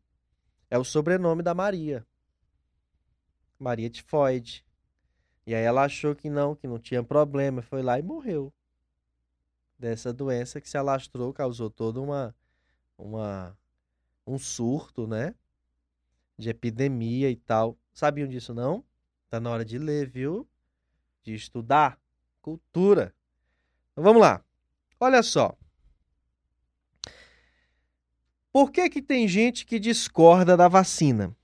[0.69, 2.05] É o sobrenome da Maria.
[3.59, 4.63] Maria tifoide.
[5.45, 8.53] E aí ela achou que não, que não tinha problema, foi lá e morreu
[9.77, 12.33] dessa doença que se alastrou, causou toda uma
[13.03, 13.57] uma,
[14.25, 15.35] um surto, né?
[16.37, 17.77] De epidemia e tal.
[17.93, 18.83] Sabiam disso, não?
[19.29, 20.47] Tá na hora de ler, viu?
[21.21, 21.99] De estudar.
[22.41, 23.13] Cultura.
[23.91, 24.43] Então, vamos lá.
[24.99, 25.55] Olha só.
[28.51, 31.35] Por que, que tem gente que discorda da vacina?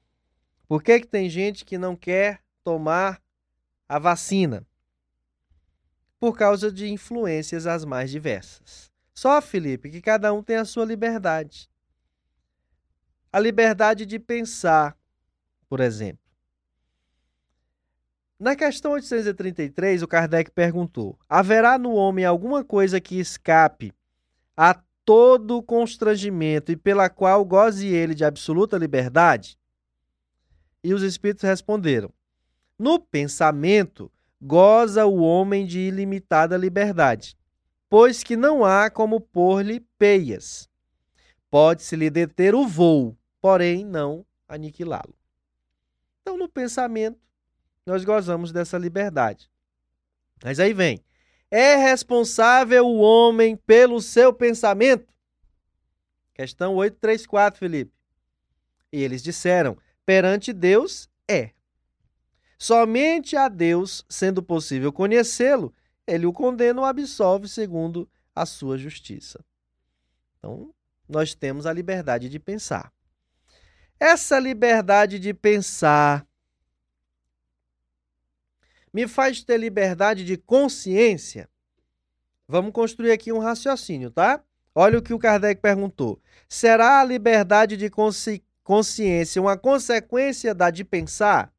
[0.68, 3.22] Por que, que tem gente que não quer tomar
[3.88, 4.66] a vacina?
[6.20, 8.89] Por causa de influências as mais diversas.
[9.20, 11.70] Só, Felipe, que cada um tem a sua liberdade.
[13.34, 14.98] A liberdade de pensar,
[15.68, 16.24] por exemplo.
[18.40, 23.94] Na questão 833, o Kardec perguntou: haverá no homem alguma coisa que escape
[24.56, 29.60] a todo constrangimento e pela qual goze ele de absoluta liberdade?
[30.82, 32.10] E os espíritos responderam:
[32.80, 34.10] no pensamento
[34.42, 37.38] goza o homem de ilimitada liberdade
[37.90, 40.70] pois que não há como pôr-lhe peias.
[41.50, 45.16] Pode-se-lhe deter o voo, porém não aniquilá-lo.
[46.22, 47.20] Então, no pensamento,
[47.86, 49.50] nós gozamos dessa liberdade.
[50.44, 51.04] Mas aí vem:
[51.50, 55.12] é responsável o homem pelo seu pensamento?
[56.34, 57.92] Questão 834, Felipe.
[58.92, 61.52] E eles disseram: perante Deus é.
[62.58, 65.74] Somente a Deus, sendo possível conhecê-lo,
[66.10, 69.44] ele o condena ou absolve segundo a sua justiça.
[70.38, 70.74] Então,
[71.08, 72.92] nós temos a liberdade de pensar.
[74.00, 76.26] Essa liberdade de pensar
[78.94, 81.50] me faz ter liberdade de consciência?
[82.48, 84.44] Vamos construir aqui um raciocínio, tá?
[84.74, 86.20] Olha o que o Kardec perguntou.
[86.48, 91.52] Será a liberdade de consci consciência uma consequência da de pensar?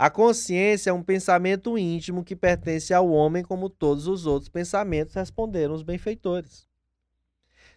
[0.00, 5.12] A consciência é um pensamento íntimo que pertence ao homem, como todos os outros pensamentos,
[5.12, 6.66] responderam os benfeitores.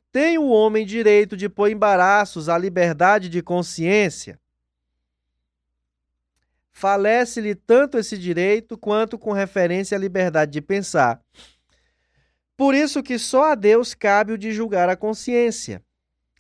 [0.10, 4.40] Tem o homem direito de pôr embaraços à liberdade de consciência?
[6.72, 11.22] Falece-lhe tanto esse direito quanto com referência à liberdade de pensar.
[12.56, 15.84] Por isso que só a Deus cabe o de julgar a consciência.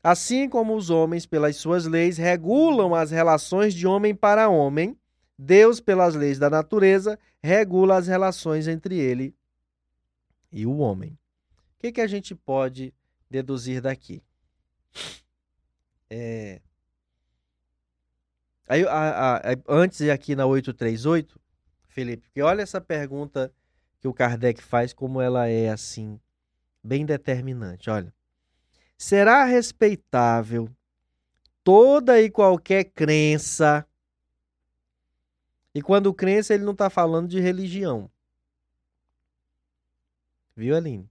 [0.01, 4.97] Assim como os homens, pelas suas leis, regulam as relações de homem para homem,
[5.37, 9.35] Deus, pelas leis da natureza, regula as relações entre ele
[10.51, 11.17] e o homem.
[11.75, 12.93] O que, que a gente pode
[13.29, 14.21] deduzir daqui?
[16.09, 16.61] É...
[18.67, 21.39] Aí, a, a, antes, aqui na 838,
[21.89, 23.51] Felipe, que olha essa pergunta
[23.99, 26.19] que o Kardec faz, como ela é assim,
[26.83, 27.89] bem determinante.
[27.89, 28.13] Olha.
[28.97, 30.69] Será respeitável
[31.63, 33.85] toda e qualquer crença
[35.73, 38.09] e quando crença, ele não está falando de religião.
[40.55, 41.09] Viu, Aline?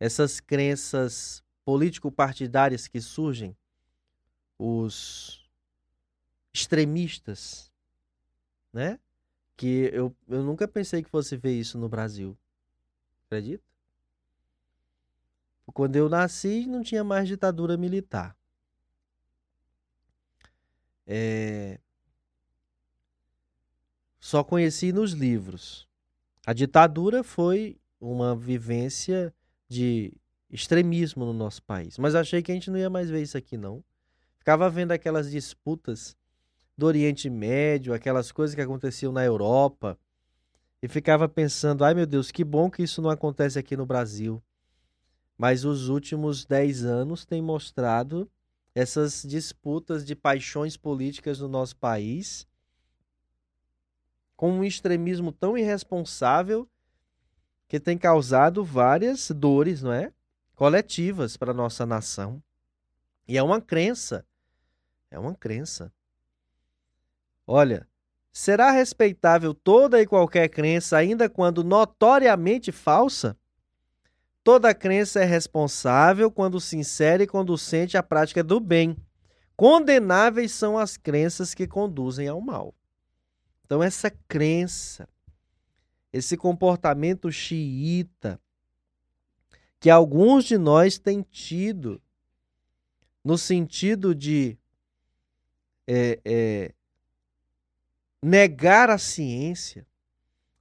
[0.00, 3.56] Essas crenças político-partidárias que surgem,
[4.58, 5.48] os
[6.52, 7.72] extremistas,
[8.72, 8.98] né?
[9.56, 12.36] Que eu, eu nunca pensei que fosse ver isso no Brasil.
[13.26, 13.62] Acredita?
[15.72, 18.36] Quando eu nasci, não tinha mais ditadura militar.
[21.06, 21.80] É,
[24.22, 25.88] só conheci nos livros.
[26.46, 29.34] A ditadura foi uma vivência
[29.68, 30.14] de
[30.48, 33.56] extremismo no nosso país, mas achei que a gente não ia mais ver isso aqui
[33.56, 33.82] não.
[34.38, 36.16] Ficava vendo aquelas disputas
[36.78, 39.98] do Oriente Médio, aquelas coisas que aconteciam na Europa,
[40.80, 44.40] e ficava pensando: ai meu Deus, que bom que isso não acontece aqui no Brasil.
[45.36, 48.30] Mas os últimos dez anos têm mostrado
[48.72, 52.46] essas disputas de paixões políticas no nosso país
[54.42, 56.68] com um extremismo tão irresponsável
[57.68, 60.12] que tem causado várias dores, não é?
[60.56, 62.42] Coletivas para nossa nação.
[63.28, 64.26] E é uma crença.
[65.12, 65.92] É uma crença.
[67.46, 67.86] Olha,
[68.32, 73.36] será respeitável toda e qualquer crença, ainda quando notoriamente falsa?
[74.42, 78.96] Toda crença é responsável quando se insere e conducente à prática do bem.
[79.54, 82.74] Condenáveis são as crenças que conduzem ao mal.
[83.72, 85.08] Então, essa crença,
[86.12, 88.38] esse comportamento xiita,
[89.80, 91.98] que alguns de nós têm tido,
[93.24, 94.58] no sentido de
[95.86, 96.74] é, é,
[98.22, 99.86] negar a ciência,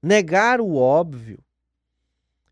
[0.02, 1.44] negar o óbvio,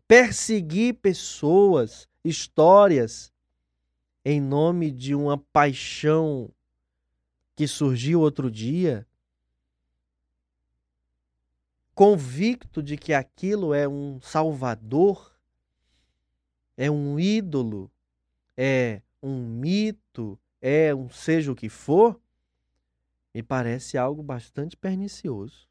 [0.06, 3.32] perseguir pessoas, histórias,
[4.22, 6.50] em nome de uma paixão
[7.56, 9.06] que surgiu outro dia,
[12.00, 15.38] convicto de que aquilo é um salvador,
[16.74, 17.90] é um ídolo,
[18.56, 22.18] é um mito, é um seja o que for,
[23.34, 25.68] me parece algo bastante pernicioso.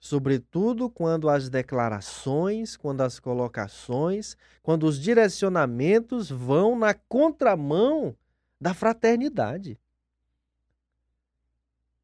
[0.00, 8.16] Sobretudo quando as declarações, quando as colocações, quando os direcionamentos vão na contramão
[8.60, 9.78] da fraternidade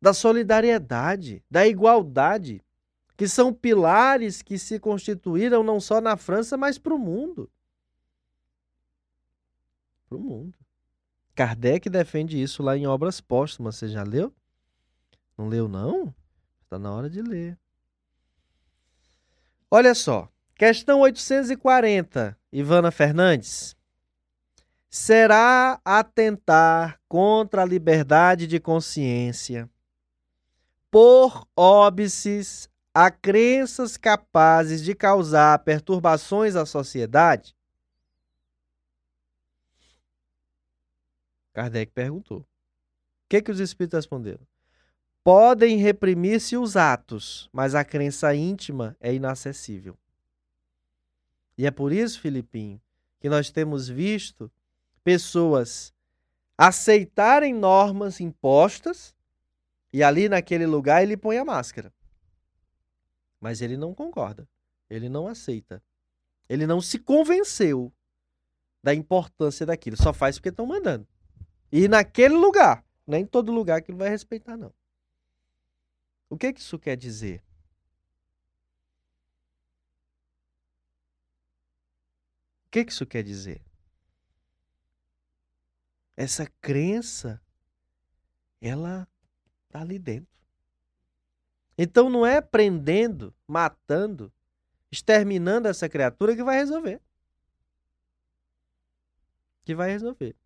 [0.05, 2.63] da solidariedade, da igualdade,
[3.17, 7.51] que são pilares que se constituíram não só na França, mas para o mundo.
[10.07, 10.53] Para o mundo.
[11.35, 13.77] Kardec defende isso lá em Obras Póstumas.
[13.77, 14.31] Você já leu?
[15.39, 16.15] Não leu, não?
[16.65, 17.59] Está na hora de ler.
[19.71, 20.29] Olha só.
[20.55, 23.75] Questão 840, Ivana Fernandes.
[24.91, 29.67] Será atentar contra a liberdade de consciência
[30.95, 37.53] por óbices a crenças capazes de causar perturbações à sociedade?
[41.53, 42.43] Kardec perguntou.
[42.43, 42.47] O
[43.29, 44.47] que, que os espíritos responderam?
[45.25, 49.99] Podem reprimir-se os atos, mas a crença íntima é inacessível.
[51.59, 52.81] E é por isso, Filipinho,
[53.19, 54.49] que nós temos visto
[55.03, 55.93] pessoas
[56.57, 59.13] aceitarem normas impostas
[59.95, 61.95] e ali naquele lugar ele põe a máscara.
[63.39, 64.49] Mas ele não concorda.
[64.91, 65.81] Ele não aceita.
[66.49, 67.95] Ele não se convenceu
[68.83, 69.97] da importância daquilo.
[69.97, 71.07] Só faz porque estão mandando.
[71.71, 72.85] E naquele lugar.
[73.07, 74.75] Nem todo lugar que ele vai respeitar, não.
[76.29, 77.41] O que, que isso quer dizer?
[82.67, 83.63] O que, que isso quer dizer?
[86.17, 87.41] Essa crença,
[88.61, 89.07] ela
[89.75, 90.33] está ali dentro.
[91.77, 94.33] Então não é prendendo, matando,
[94.91, 97.01] exterminando essa criatura que vai resolver.
[99.65, 100.37] Que vai resolver.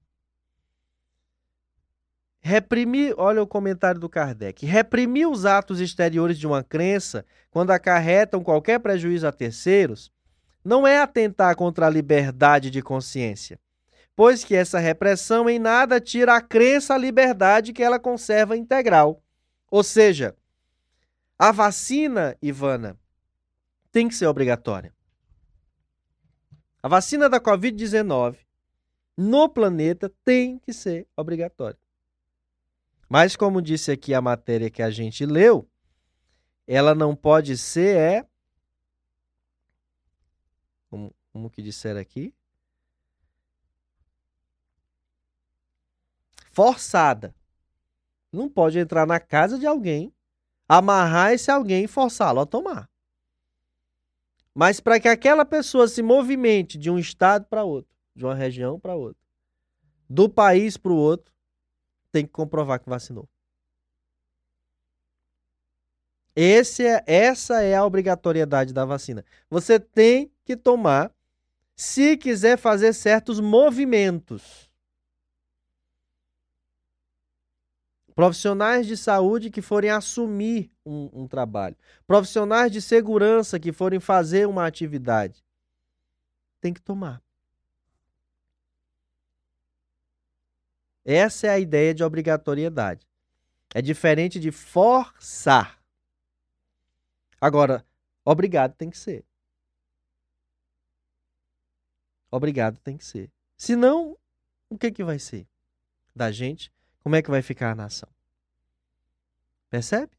[2.40, 4.64] Reprimir, olha o comentário do Kardec.
[4.64, 10.10] Reprimir os atos exteriores de uma crença, quando acarretam qualquer prejuízo a terceiros,
[10.64, 13.60] não é atentar contra a liberdade de consciência,
[14.18, 19.22] pois que essa repressão em nada tira a crença à liberdade que ela conserva integral.
[19.70, 20.36] Ou seja,
[21.38, 22.98] a vacina, Ivana,
[23.92, 24.92] tem que ser obrigatória.
[26.82, 28.38] A vacina da Covid-19
[29.16, 31.78] no planeta tem que ser obrigatória.
[33.08, 35.70] Mas, como disse aqui a matéria que a gente leu,
[36.66, 38.26] ela não pode ser é.
[40.90, 42.34] Como, como que disseram aqui?
[46.58, 47.32] Forçada.
[48.32, 50.12] Não pode entrar na casa de alguém
[50.68, 52.90] amarrar esse alguém e forçá-lo a tomar.
[54.52, 58.76] Mas para que aquela pessoa se movimente de um estado para outro, de uma região
[58.76, 59.22] para outra,
[60.10, 61.32] do país para o outro,
[62.10, 63.28] tem que comprovar que vacinou.
[66.34, 66.60] É,
[67.06, 69.24] essa é a obrigatoriedade da vacina.
[69.48, 71.14] Você tem que tomar
[71.76, 74.67] se quiser fazer certos movimentos.
[78.18, 81.76] Profissionais de saúde que forem assumir um, um trabalho.
[82.04, 85.44] Profissionais de segurança que forem fazer uma atividade.
[86.60, 87.22] Tem que tomar.
[91.04, 93.06] Essa é a ideia de obrigatoriedade.
[93.72, 95.80] É diferente de forçar.
[97.40, 97.86] Agora,
[98.24, 99.24] obrigado tem que ser.
[102.32, 103.30] Obrigado tem que ser.
[103.56, 104.18] Senão,
[104.68, 105.46] o que, que vai ser
[106.16, 106.72] da gente?
[107.08, 108.08] Como é que vai ficar a nação?
[109.70, 110.12] Percebe?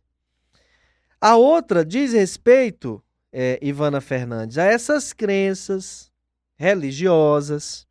[1.21, 2.99] A outra diz respeito,
[3.31, 6.11] é, Ivana Fernandes, a essas crenças
[6.55, 7.87] religiosas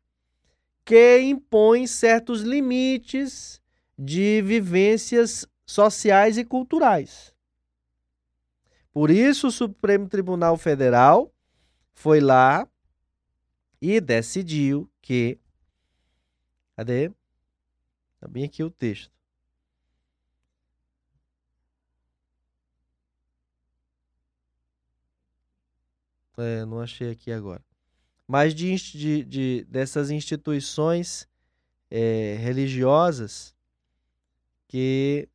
[0.83, 3.61] que impõem certos limites
[3.97, 7.33] de vivências sociais e culturais.
[8.91, 11.33] Por isso, o Supremo Tribunal Federal
[11.93, 12.67] foi lá
[13.81, 15.39] e decidiu que.
[16.75, 17.13] Cadê?
[18.19, 19.09] Está bem aqui o texto.
[26.37, 27.63] É, não achei aqui agora.
[28.27, 31.29] Mas de, de, de dessas instituições
[31.89, 33.55] é, religiosas
[34.67, 35.29] que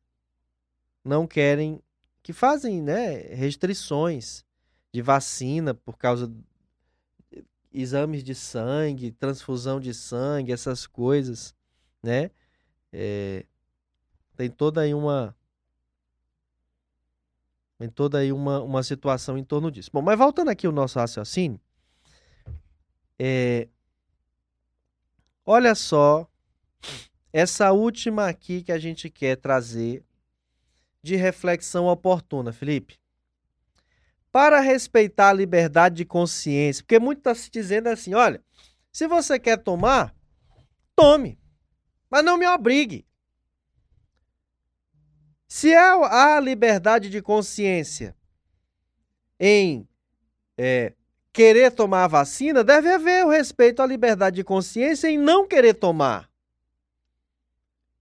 [1.03, 1.81] não querem,
[2.21, 4.45] que fazem né, restrições
[4.93, 11.55] de vacina por causa de exames de sangue, transfusão de sangue, essas coisas,
[12.03, 12.29] né?
[12.91, 13.45] É,
[14.35, 15.35] tem toda aí uma
[17.77, 19.89] tem toda aí uma, uma situação em torno disso.
[19.91, 21.59] Bom, mas voltando aqui ao nosso raciocínio,
[23.19, 23.67] é,
[25.45, 26.27] olha só
[27.33, 30.05] essa última aqui que a gente quer trazer
[31.03, 32.97] de reflexão oportuna, Felipe.
[34.31, 38.41] Para respeitar a liberdade de consciência, porque muito está se dizendo assim: olha,
[38.91, 40.15] se você quer tomar,
[40.95, 41.37] tome.
[42.15, 43.05] Mas não me obrigue.
[45.49, 48.15] Se há liberdade de consciência
[49.37, 49.85] em
[50.57, 50.93] é,
[51.33, 55.73] querer tomar a vacina, deve haver o respeito à liberdade de consciência em não querer
[55.73, 56.31] tomar.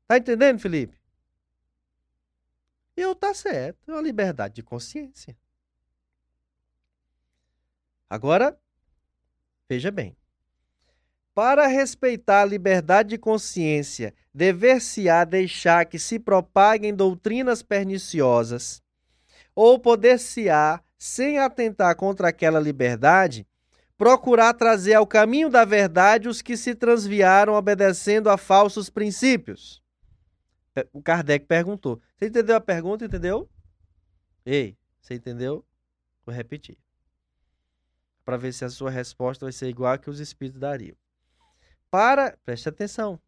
[0.06, 0.96] Tá entendendo, Felipe?
[2.96, 5.36] Eu tá certo, é uma liberdade de consciência.
[8.08, 8.56] Agora,
[9.68, 10.16] veja bem.
[11.34, 18.80] Para respeitar a liberdade de consciência, dever-se-á deixar que se propaguem doutrinas perniciosas,
[19.52, 23.46] ou poder-se-á, sem atentar contra aquela liberdade,
[23.98, 29.82] procurar trazer ao caminho da verdade os que se transviaram obedecendo a falsos princípios.
[30.92, 32.00] O Kardec perguntou.
[32.16, 33.04] Você entendeu a pergunta?
[33.04, 33.48] Entendeu?
[34.46, 35.64] Ei, você entendeu?
[36.24, 36.78] Vou repetir.
[38.24, 40.96] Para ver se a sua resposta vai ser igual a que os espíritos dariam.
[41.94, 43.20] Para, preste atenção,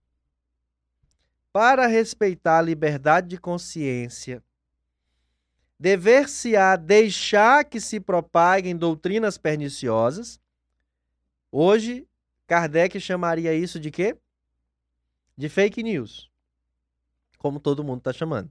[1.53, 4.43] para respeitar a liberdade de consciência,
[5.79, 10.41] dever-se-á deixar que se propaguem doutrinas perniciosas.
[11.53, 12.09] Hoje,
[12.49, 14.17] Kardec chamaria isso de quê?
[15.37, 16.29] De fake news.
[17.39, 18.51] Como todo mundo está chamando.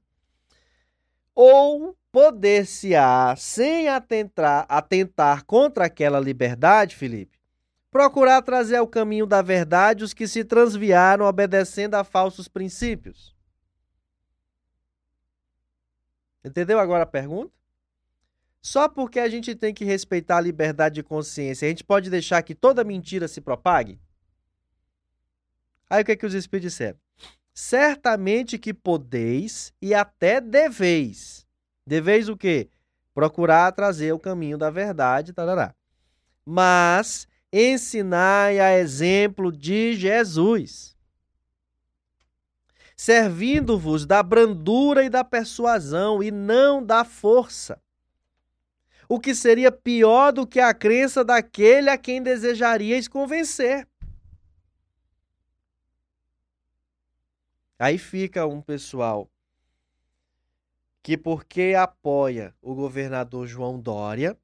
[1.35, 7.37] ou poder-se-á, sem atentar, atentar contra aquela liberdade, Felipe,
[7.95, 13.33] procurar trazer ao caminho da verdade os que se transviaram obedecendo a falsos princípios.
[16.43, 17.53] Entendeu agora a pergunta?
[18.61, 22.43] Só porque a gente tem que respeitar a liberdade de consciência, a gente pode deixar
[22.43, 23.97] que toda mentira se propague?
[25.89, 26.99] Aí o que, é que os Espíritos disseram?
[27.53, 31.47] Certamente que podeis e até deveis.
[31.87, 32.67] Deveis o quê?
[33.13, 35.73] Procurar trazer o caminho da verdade, tarará.
[36.45, 37.25] Mas
[37.57, 40.93] ensinai a exemplo de Jesus,
[42.97, 47.81] servindo-vos da brandura e da persuasão e não da força.
[49.07, 53.87] O que seria pior do que a crença daquele a quem desejaríeis convencer.
[57.79, 59.29] Aí fica um pessoal
[61.01, 64.37] que porque apoia o governador João Dória,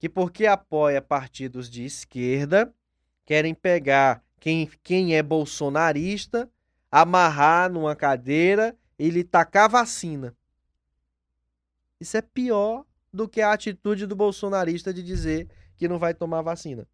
[0.00, 2.74] que porque apoia partidos de esquerda,
[3.26, 6.50] querem pegar quem, quem é bolsonarista,
[6.90, 10.34] amarrar numa cadeira e lhe tacar vacina.
[12.00, 16.40] Isso é pior do que a atitude do bolsonarista de dizer que não vai tomar
[16.40, 16.88] vacina.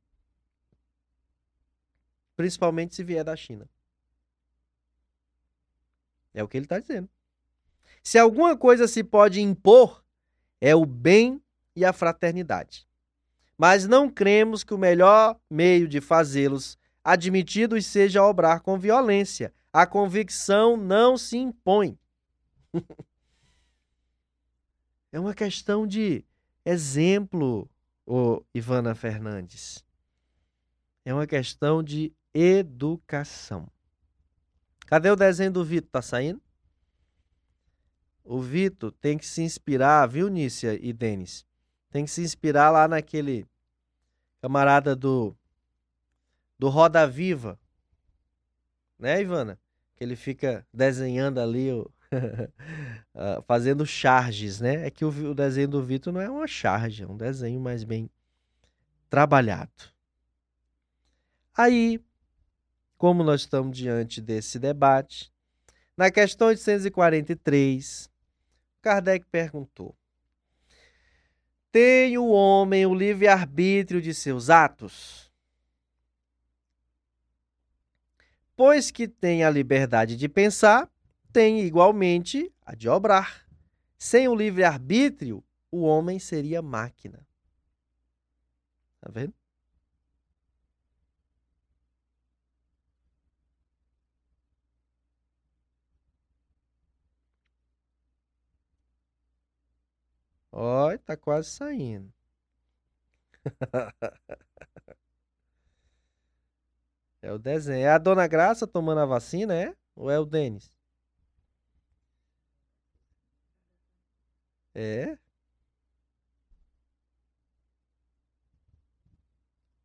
[2.35, 3.71] Principalmente se vier da China.
[6.35, 7.09] É o que ele está dizendo.
[8.03, 10.05] Se alguma coisa se pode impor,
[10.61, 11.41] é o bem
[11.77, 12.86] e a fraternidade.
[13.57, 19.53] Mas não cremos que o melhor meio de fazê-los admitidos seja obrar com violência.
[19.73, 21.99] A convicção não se impõe.
[25.13, 26.25] é uma questão de
[26.65, 27.71] exemplo,
[28.05, 29.85] ô Ivana Fernandes.
[31.05, 33.71] É uma questão de educação.
[34.87, 35.91] Cadê o desenho do Vitor?
[35.91, 36.43] Tá saindo?
[38.25, 41.46] O Vitor tem que se inspirar, viu, Nícia e Denis?
[41.97, 43.47] Tem que se inspirar lá naquele
[44.43, 45.35] camarada do
[46.59, 47.59] do Roda Viva.
[48.99, 49.59] Né, Ivana?
[49.95, 51.91] Que ele fica desenhando ali, o,
[53.15, 54.87] ah, fazendo charges, né?
[54.87, 58.11] É que o, desenho do Vitor não é uma charge, é um desenho mais bem
[59.09, 59.73] trabalhado.
[61.57, 61.99] Aí,
[62.99, 65.33] como nós estamos diante desse debate,
[65.97, 68.11] na questão 843,
[68.83, 69.97] Kardec perguntou:
[71.77, 75.31] Tem o homem o livre-arbítrio de seus atos?
[78.57, 80.91] Pois que tem a liberdade de pensar,
[81.31, 83.47] tem igualmente a de obrar.
[83.99, 87.29] Sem o livre-arbítrio, o homem seria máquina.
[88.99, 89.35] Tá vendo?
[100.59, 102.11] Ó, tá quase saindo.
[107.21, 107.85] É o desenho.
[107.85, 109.75] É a Dona Graça tomando a vacina, é?
[109.95, 110.73] Ou é o Denis?
[114.75, 115.19] É?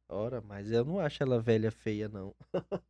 [0.07, 2.35] Ora, mas eu não acho ela velha feia, não.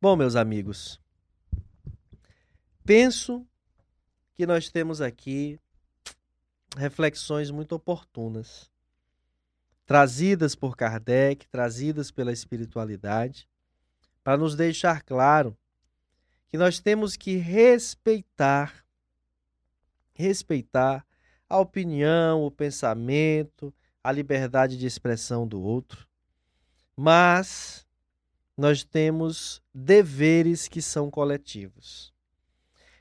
[0.00, 1.00] Bom, meus amigos,
[2.84, 3.46] penso
[4.34, 5.58] que nós temos aqui
[6.76, 8.70] reflexões muito oportunas,
[9.86, 13.48] trazidas por Kardec, trazidas pela espiritualidade,
[14.22, 15.56] para nos deixar claro
[16.48, 18.84] que nós temos que respeitar,
[20.14, 21.06] respeitar
[21.48, 23.72] a opinião, o pensamento,
[24.02, 26.08] a liberdade de expressão do outro,
[26.96, 27.86] mas
[28.56, 32.13] nós temos deveres que são coletivos.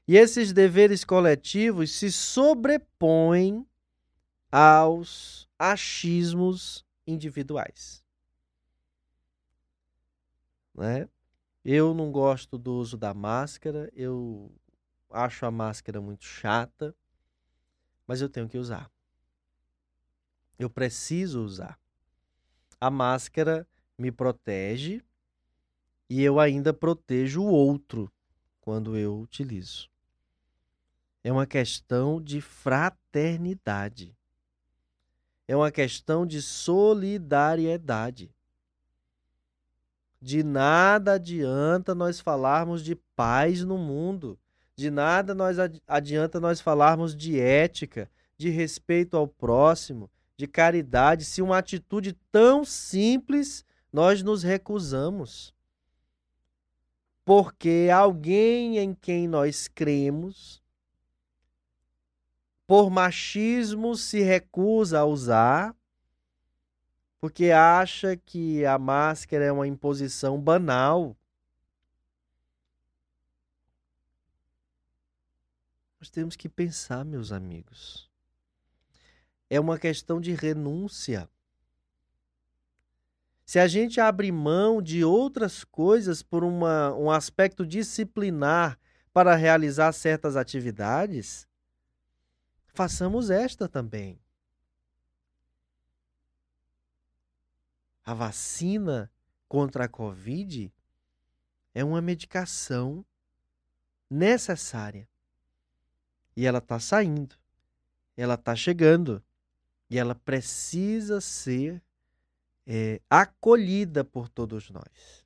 [0.06, 3.66] E esses deveres coletivos se sobrepõem
[4.52, 8.04] aos achismos individuais.
[10.76, 11.08] Né?
[11.64, 14.52] Eu não gosto do uso da máscara, eu
[15.10, 16.94] acho a máscara muito chata,
[18.06, 18.92] mas eu tenho que usar.
[20.60, 21.80] Eu preciso usar.
[22.80, 23.66] A máscara
[23.98, 25.02] me protege
[26.10, 28.12] e eu ainda protejo o outro
[28.60, 29.93] quando eu utilizo
[31.24, 34.16] é uma questão de fraternidade.
[35.48, 38.34] É uma questão de solidariedade.
[40.22, 44.40] De nada adianta nós falarmos de paz no mundo.
[44.76, 45.58] De nada nós
[45.88, 52.66] adianta nós falarmos de ética, de respeito ao próximo, de caridade, se uma atitude tão
[52.66, 55.54] simples nós nos recusamos.
[57.26, 60.63] porque alguém em quem nós cremos,
[62.66, 65.76] por machismo, se recusa a usar,
[67.20, 71.16] porque acha que a máscara é uma imposição banal.
[76.00, 78.10] Nós temos que pensar, meus amigos.
[79.50, 81.30] É uma questão de renúncia.
[83.46, 88.80] Se a gente abre mão de outras coisas por uma, um aspecto disciplinar
[89.14, 91.48] para realizar certas atividades,
[92.74, 94.20] façamos esta também.
[98.04, 99.10] A vacina
[99.48, 100.74] contra a Covid
[101.74, 103.06] é uma medicação
[104.10, 105.08] necessária
[106.36, 107.36] e ela está saindo,
[108.18, 109.24] ela está chegando
[109.90, 111.82] e ela precisa ser
[112.66, 115.24] é, acolhida por todos nós.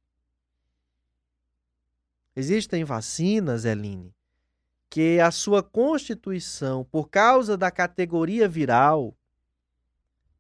[2.35, 4.13] Existem vacinas, Eline,
[4.89, 9.15] que a sua constituição, por causa da categoria viral,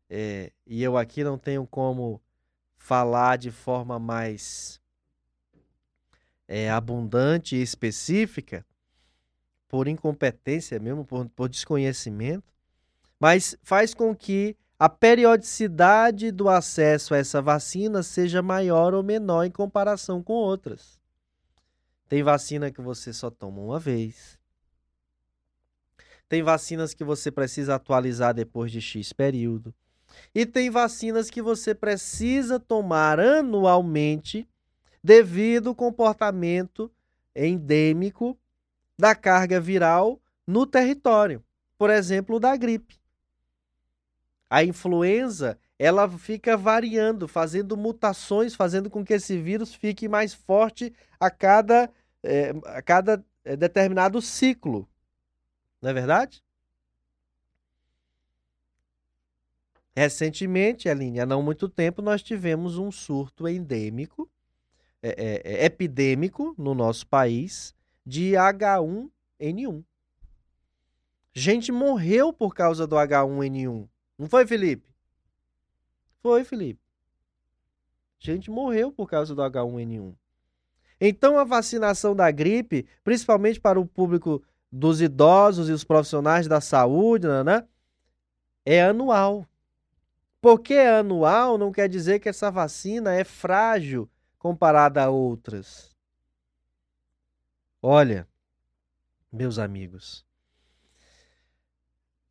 [0.09, 2.21] é, e eu aqui não tenho como
[2.77, 4.79] falar de forma mais
[6.47, 8.65] é, abundante e específica,
[9.67, 12.53] por incompetência mesmo, por, por desconhecimento,
[13.19, 19.43] mas faz com que a periodicidade do acesso a essa vacina seja maior ou menor
[19.43, 20.99] em comparação com outras.
[22.07, 24.39] Tem vacina que você só toma uma vez.
[26.29, 29.73] Tem vacinas que você precisa atualizar depois de X período.
[30.33, 34.47] E tem vacinas que você precisa tomar anualmente
[35.03, 36.91] devido ao comportamento
[37.35, 38.37] endêmico
[38.97, 41.43] da carga viral no território,
[41.77, 42.97] por exemplo, da gripe.
[44.49, 50.93] A influenza, ela fica variando, fazendo mutações, fazendo com que esse vírus fique mais forte
[51.19, 51.89] a cada,
[52.23, 54.87] é, a cada é, determinado ciclo.
[55.81, 56.43] Não é verdade?
[59.95, 64.29] Recentemente, Aline, há não muito tempo, nós tivemos um surto endêmico,
[65.01, 67.73] é, é, epidêmico no nosso país,
[68.05, 69.83] de H1N1.
[71.33, 73.87] Gente morreu por causa do H1N1.
[74.17, 74.87] Não foi, Felipe?
[76.19, 76.81] Foi, Felipe.
[78.19, 80.15] Gente morreu por causa do H1N1.
[80.99, 86.59] Então a vacinação da gripe, principalmente para o público dos idosos e os profissionais da
[86.59, 87.67] saúde, né,
[88.65, 89.47] é anual.
[90.41, 94.09] Porque é anual não quer dizer que essa vacina é frágil
[94.39, 95.95] comparada a outras.
[97.81, 98.27] Olha,
[99.31, 100.25] meus amigos,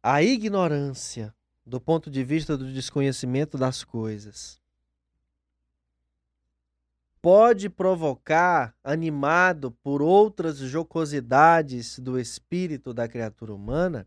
[0.02, 1.34] a ignorância
[1.66, 4.60] do ponto de vista do desconhecimento das coisas
[7.26, 14.06] pode provocar, animado por outras jocosidades do espírito da criatura humana,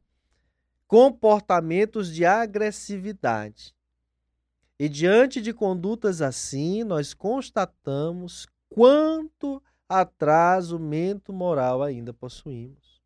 [0.88, 3.76] comportamentos de agressividade.
[4.80, 12.99] E diante de condutas assim, nós constatamos quanto atraso mento moral ainda possuímos.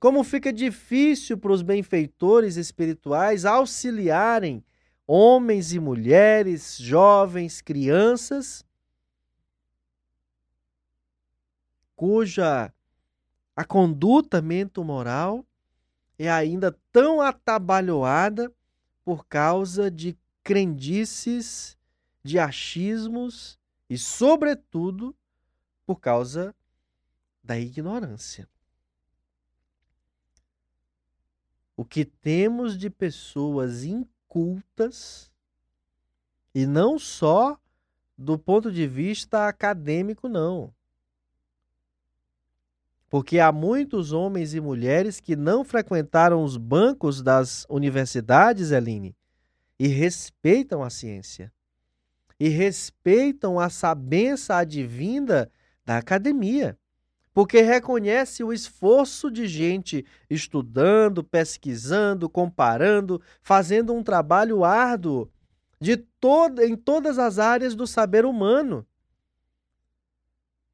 [0.00, 4.64] Como fica difícil para os benfeitores espirituais auxiliarem
[5.06, 8.64] homens e mulheres, jovens, crianças,
[11.94, 12.72] cuja
[13.54, 15.44] a conduta mento-moral
[16.18, 18.50] é ainda tão atabalhoada
[19.04, 21.76] por causa de crendices,
[22.24, 25.14] de achismos e, sobretudo,
[25.84, 26.54] por causa
[27.44, 28.48] da ignorância.
[31.80, 35.32] O que temos de pessoas incultas,
[36.54, 37.58] e não só
[38.18, 40.74] do ponto de vista acadêmico, não.
[43.08, 49.16] Porque há muitos homens e mulheres que não frequentaram os bancos das universidades, Eline,
[49.78, 51.50] e respeitam a ciência.
[52.38, 55.50] E respeitam a sabença advinda
[55.82, 56.78] da academia,
[57.40, 65.26] porque reconhece o esforço de gente estudando, pesquisando, comparando, fazendo um trabalho árduo
[65.80, 68.86] de todo, em todas as áreas do saber humano.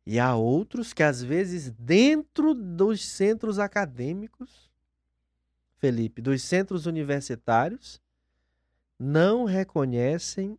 [0.04, 4.68] E há outros que, às vezes, dentro dos centros acadêmicos,
[5.78, 8.02] Felipe, dos centros universitários,
[8.98, 10.58] não reconhecem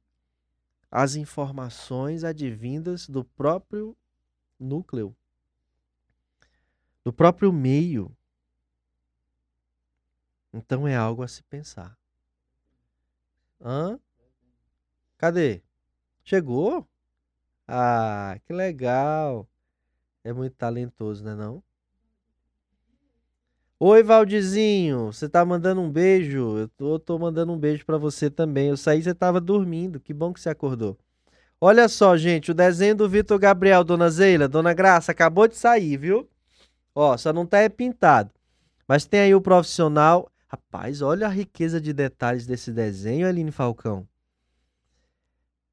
[0.90, 3.94] as informações advindas do próprio
[4.58, 5.14] núcleo,
[7.08, 8.14] do próprio meio.
[10.54, 11.98] Então é algo a se pensar.
[13.62, 13.98] Hã?
[15.18, 15.64] Cadê?
[16.22, 16.86] Chegou?
[17.66, 19.48] Ah, que legal.
[20.22, 21.64] É muito talentoso, né não?
[23.80, 26.58] Oi, Valdizinho, você tá mandando um beijo?
[26.58, 28.68] Eu tô, tô mandando um beijo para você também.
[28.68, 29.98] Eu saí, você tava dormindo.
[29.98, 31.00] Que bom que você acordou.
[31.62, 35.96] Olha só, gente, o desenho do Vitor Gabriel, Dona Zeila, Dona Graça, acabou de sair,
[35.96, 36.30] viu?
[37.00, 38.32] Ó, só não tá é pintado.
[38.88, 40.32] Mas tem aí o profissional.
[40.48, 44.08] Rapaz, olha a riqueza de detalhes desse desenho, Aline Falcão.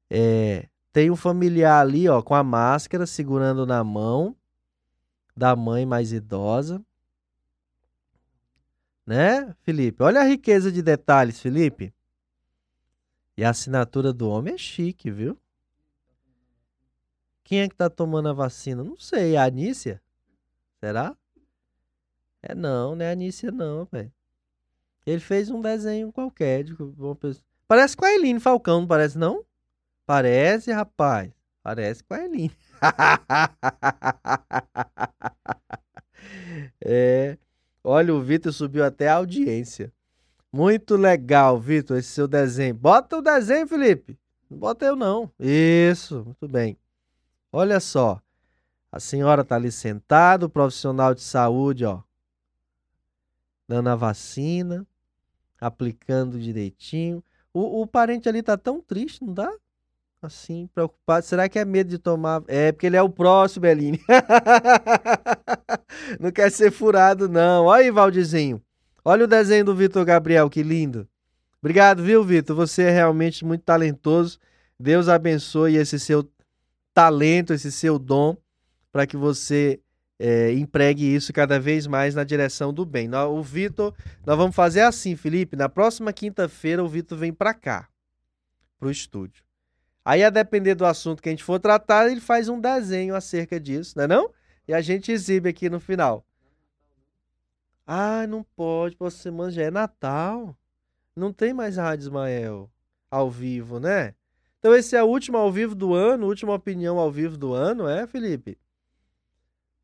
[0.07, 4.35] É, tem um familiar ali, ó, com a máscara segurando na mão
[5.35, 6.79] da mãe mais idosa.
[9.03, 10.03] Né, Felipe?
[10.03, 11.91] Olha a riqueza de detalhes, Felipe.
[13.35, 15.35] E a assinatura do homem é chique, viu?
[17.43, 18.83] Quem é que tá tomando a vacina?
[18.83, 20.04] Não sei, a Anícia?
[20.85, 21.17] Será?
[22.43, 24.13] É não, é a Anícia não, velho.
[25.03, 27.43] Ele fez um desenho qualquer de uma pessoa.
[27.67, 29.43] Parece com a Eline Falcão, não parece não?
[30.05, 31.31] Parece, rapaz.
[31.63, 32.51] Parece com a Eline.
[36.85, 37.35] é.
[37.83, 39.91] Olha, o Vitor subiu até a audiência.
[40.53, 42.75] Muito legal, Vitor, esse seu desenho.
[42.75, 44.19] Bota o desenho, Felipe.
[44.47, 45.31] Não bota eu, não.
[45.39, 46.77] Isso, muito bem.
[47.51, 48.21] Olha só.
[48.91, 52.01] A senhora está ali sentada, o profissional de saúde, ó,
[53.67, 54.85] dando a vacina,
[55.59, 57.23] aplicando direitinho.
[57.53, 59.51] O, o parente ali tá tão triste, não dá?
[60.21, 61.25] Assim, preocupado.
[61.25, 62.43] Será que é medo de tomar?
[62.47, 64.01] É, porque ele é o próximo, Beline.
[66.19, 67.65] não quer ser furado, não.
[67.65, 68.61] Olha aí, Valdizinho.
[69.03, 71.07] Olha o desenho do Vitor Gabriel, que lindo.
[71.61, 72.55] Obrigado, viu, Vitor?
[72.55, 74.39] Você é realmente muito talentoso.
[74.79, 76.27] Deus abençoe esse seu
[76.93, 78.35] talento, esse seu dom,
[78.95, 79.77] para que você
[80.17, 83.13] é, empregue isso cada vez mais na direção do bem.
[83.13, 83.93] O Vitor,
[84.25, 85.57] nós vamos fazer assim, Felipe.
[85.57, 87.89] Na próxima quinta-feira, o Vitor vem para cá,
[88.79, 89.43] para o estúdio.
[90.05, 93.59] Aí, a depender do assunto que a gente for tratar, ele faz um desenho acerca
[93.59, 94.29] disso, não é não?
[94.65, 96.25] E a gente exibe aqui no final.
[97.85, 100.57] Ah, não pode, próxima semana já é Natal.
[101.13, 102.71] Não tem mais Rádio Ismael
[103.11, 104.15] ao vivo, né?
[104.59, 107.89] Então esse é o último ao vivo do ano, última opinião ao vivo do ano,
[107.89, 108.57] é, Felipe?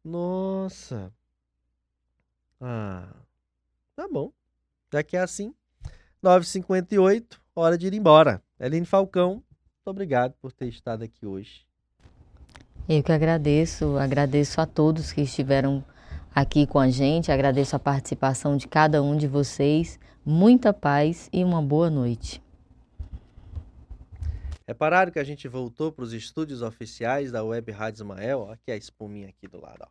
[0.03, 1.13] Nossa.
[2.59, 3.13] Ah,
[3.95, 4.31] tá bom.
[4.91, 5.53] Já que é assim,
[6.23, 8.41] 9h58, hora de ir embora.
[8.59, 11.65] Eline Falcão, muito obrigado por ter estado aqui hoje.
[12.87, 15.83] Eu que agradeço, agradeço a todos que estiveram
[16.33, 19.99] aqui com a gente, agradeço a participação de cada um de vocês.
[20.25, 22.41] Muita paz e uma boa noite.
[24.68, 28.49] Repararam que a gente voltou para os estúdios oficiais da Web Rádio Ismael?
[28.49, 29.88] Aqui a espuminha aqui do lado, ó.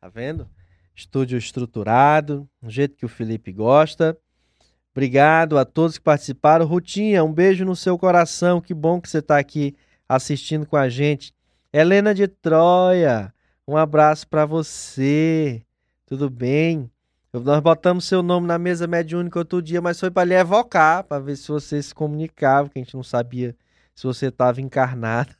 [0.00, 0.48] Tá vendo?
[0.94, 4.16] Estúdio estruturado, do jeito que o Felipe gosta.
[4.92, 6.64] Obrigado a todos que participaram.
[6.66, 8.60] Rutinha, um beijo no seu coração.
[8.60, 9.76] Que bom que você está aqui
[10.08, 11.34] assistindo com a gente.
[11.72, 13.32] Helena de Troia,
[13.68, 15.62] um abraço para você.
[16.06, 16.90] Tudo bem?
[17.32, 21.18] Nós botamos seu nome na mesa mediúnica outro dia, mas foi para lhe evocar, para
[21.18, 23.54] ver se você se comunicava, que a gente não sabia
[23.96, 25.34] se você estava encarnado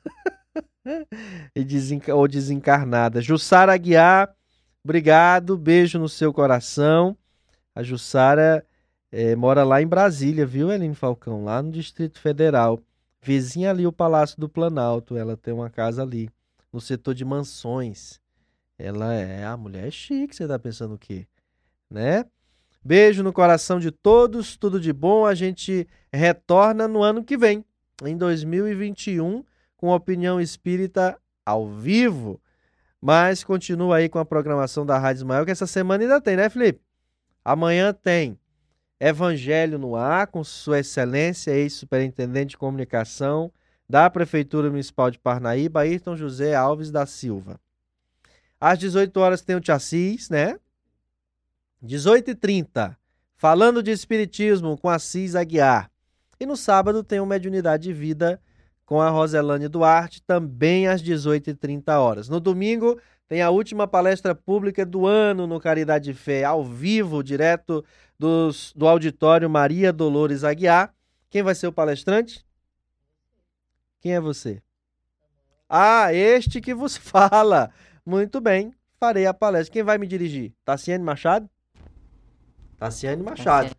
[2.13, 3.21] ou desencarnada.
[3.21, 4.35] Jussara Aguiar,
[4.83, 7.17] obrigado, beijo no seu coração.
[7.75, 8.67] A Jussara
[9.13, 11.45] é, mora lá em Brasília, viu, Eline Falcão?
[11.45, 12.81] Lá no Distrito Federal.
[13.21, 15.17] Vizinha ali o Palácio do Planalto.
[15.17, 16.31] Ela tem uma casa ali,
[16.73, 18.19] no setor de mansões.
[18.79, 21.27] Ela é a mulher é chique, você tá pensando o quê?
[21.91, 22.25] Né?
[22.83, 25.27] Beijo no coração de todos, tudo de bom.
[25.27, 27.65] A gente retorna no ano que vem,
[28.05, 29.45] em 2021,
[29.77, 32.41] com Opinião Espírita ao vivo.
[33.01, 36.49] Mas continua aí com a programação da Rádio Ismael, que essa semana ainda tem, né,
[36.49, 36.81] Felipe?
[37.45, 38.39] Amanhã tem
[38.99, 43.53] Evangelho no ar, com Sua Excelência, ex-superintendente de comunicação
[43.89, 47.61] da Prefeitura Municipal de Parnaíba, Ayrton José Alves da Silva.
[48.61, 50.59] Às 18 horas tem o Tiassis, né?
[51.85, 52.97] 18h30,
[53.37, 55.91] falando de Espiritismo com Assis Aguiar.
[56.39, 58.41] E no sábado tem o Mediunidade de Vida
[58.85, 62.29] com a Roselane Duarte, também às 18h30 horas.
[62.29, 67.85] No domingo tem a última palestra pública do ano no Caridade Fé, ao vivo, direto
[68.19, 70.95] dos, do auditório Maria Dolores Aguiar.
[71.29, 72.47] Quem vai ser o palestrante?
[74.01, 74.63] Quem é você?
[75.69, 77.71] Ah, este que vos fala.
[78.05, 79.73] Muito bem, farei a palestra.
[79.73, 80.55] Quem vai me dirigir?
[80.65, 81.51] Tassiane Machado?
[82.79, 83.75] Tassiane Machado.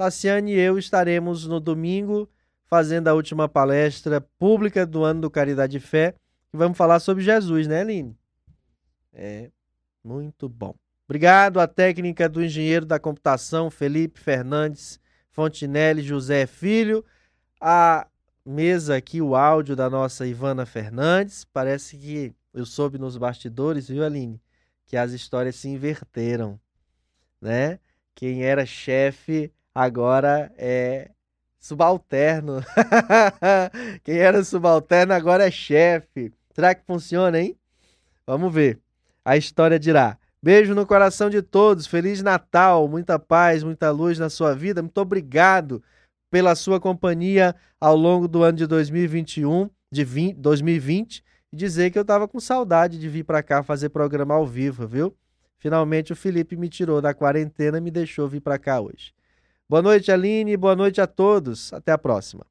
[0.00, 2.26] Tassiane e eu estaremos no domingo
[2.64, 6.14] fazendo a última palestra pública do ano do Caridade e Fé.
[6.54, 8.16] E vamos falar sobre Jesus, né, Aline?
[9.12, 9.50] É,
[10.02, 10.74] muito bom.
[11.06, 14.98] Obrigado à técnica do engenheiro da computação Felipe Fernandes
[15.32, 17.04] Fontinelli José Filho.
[17.60, 18.06] A
[18.42, 21.44] mesa aqui, o áudio da nossa Ivana Fernandes.
[21.44, 24.40] Parece que eu soube nos bastidores, viu, Aline,
[24.86, 26.58] que as histórias se inverteram,
[27.38, 27.78] né?
[28.14, 29.52] Quem era chefe
[29.82, 31.10] agora é
[31.58, 32.62] subalterno.
[34.04, 36.30] Quem era subalterno agora é chefe.
[36.54, 37.56] Será que funciona, hein?
[38.26, 38.78] Vamos ver.
[39.24, 40.18] A história dirá.
[40.42, 41.86] Beijo no coração de todos.
[41.86, 44.82] Feliz Natal, muita paz, muita luz na sua vida.
[44.82, 45.82] Muito obrigado
[46.30, 51.98] pela sua companhia ao longo do ano de 2021, de 20, 2020, e dizer que
[51.98, 55.16] eu estava com saudade de vir para cá fazer programa ao vivo, viu?
[55.58, 59.14] Finalmente o Felipe me tirou da quarentena e me deixou vir para cá hoje.
[59.70, 60.56] Boa noite, Aline.
[60.56, 61.72] Boa noite a todos.
[61.72, 62.44] Até a próxima.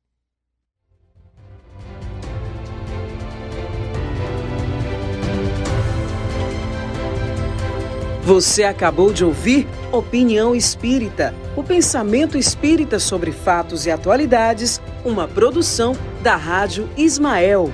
[8.24, 15.98] Você acabou de ouvir Opinião Espírita, o pensamento espírita sobre fatos e atualidades, uma produção
[16.24, 17.70] da Rádio Ismael.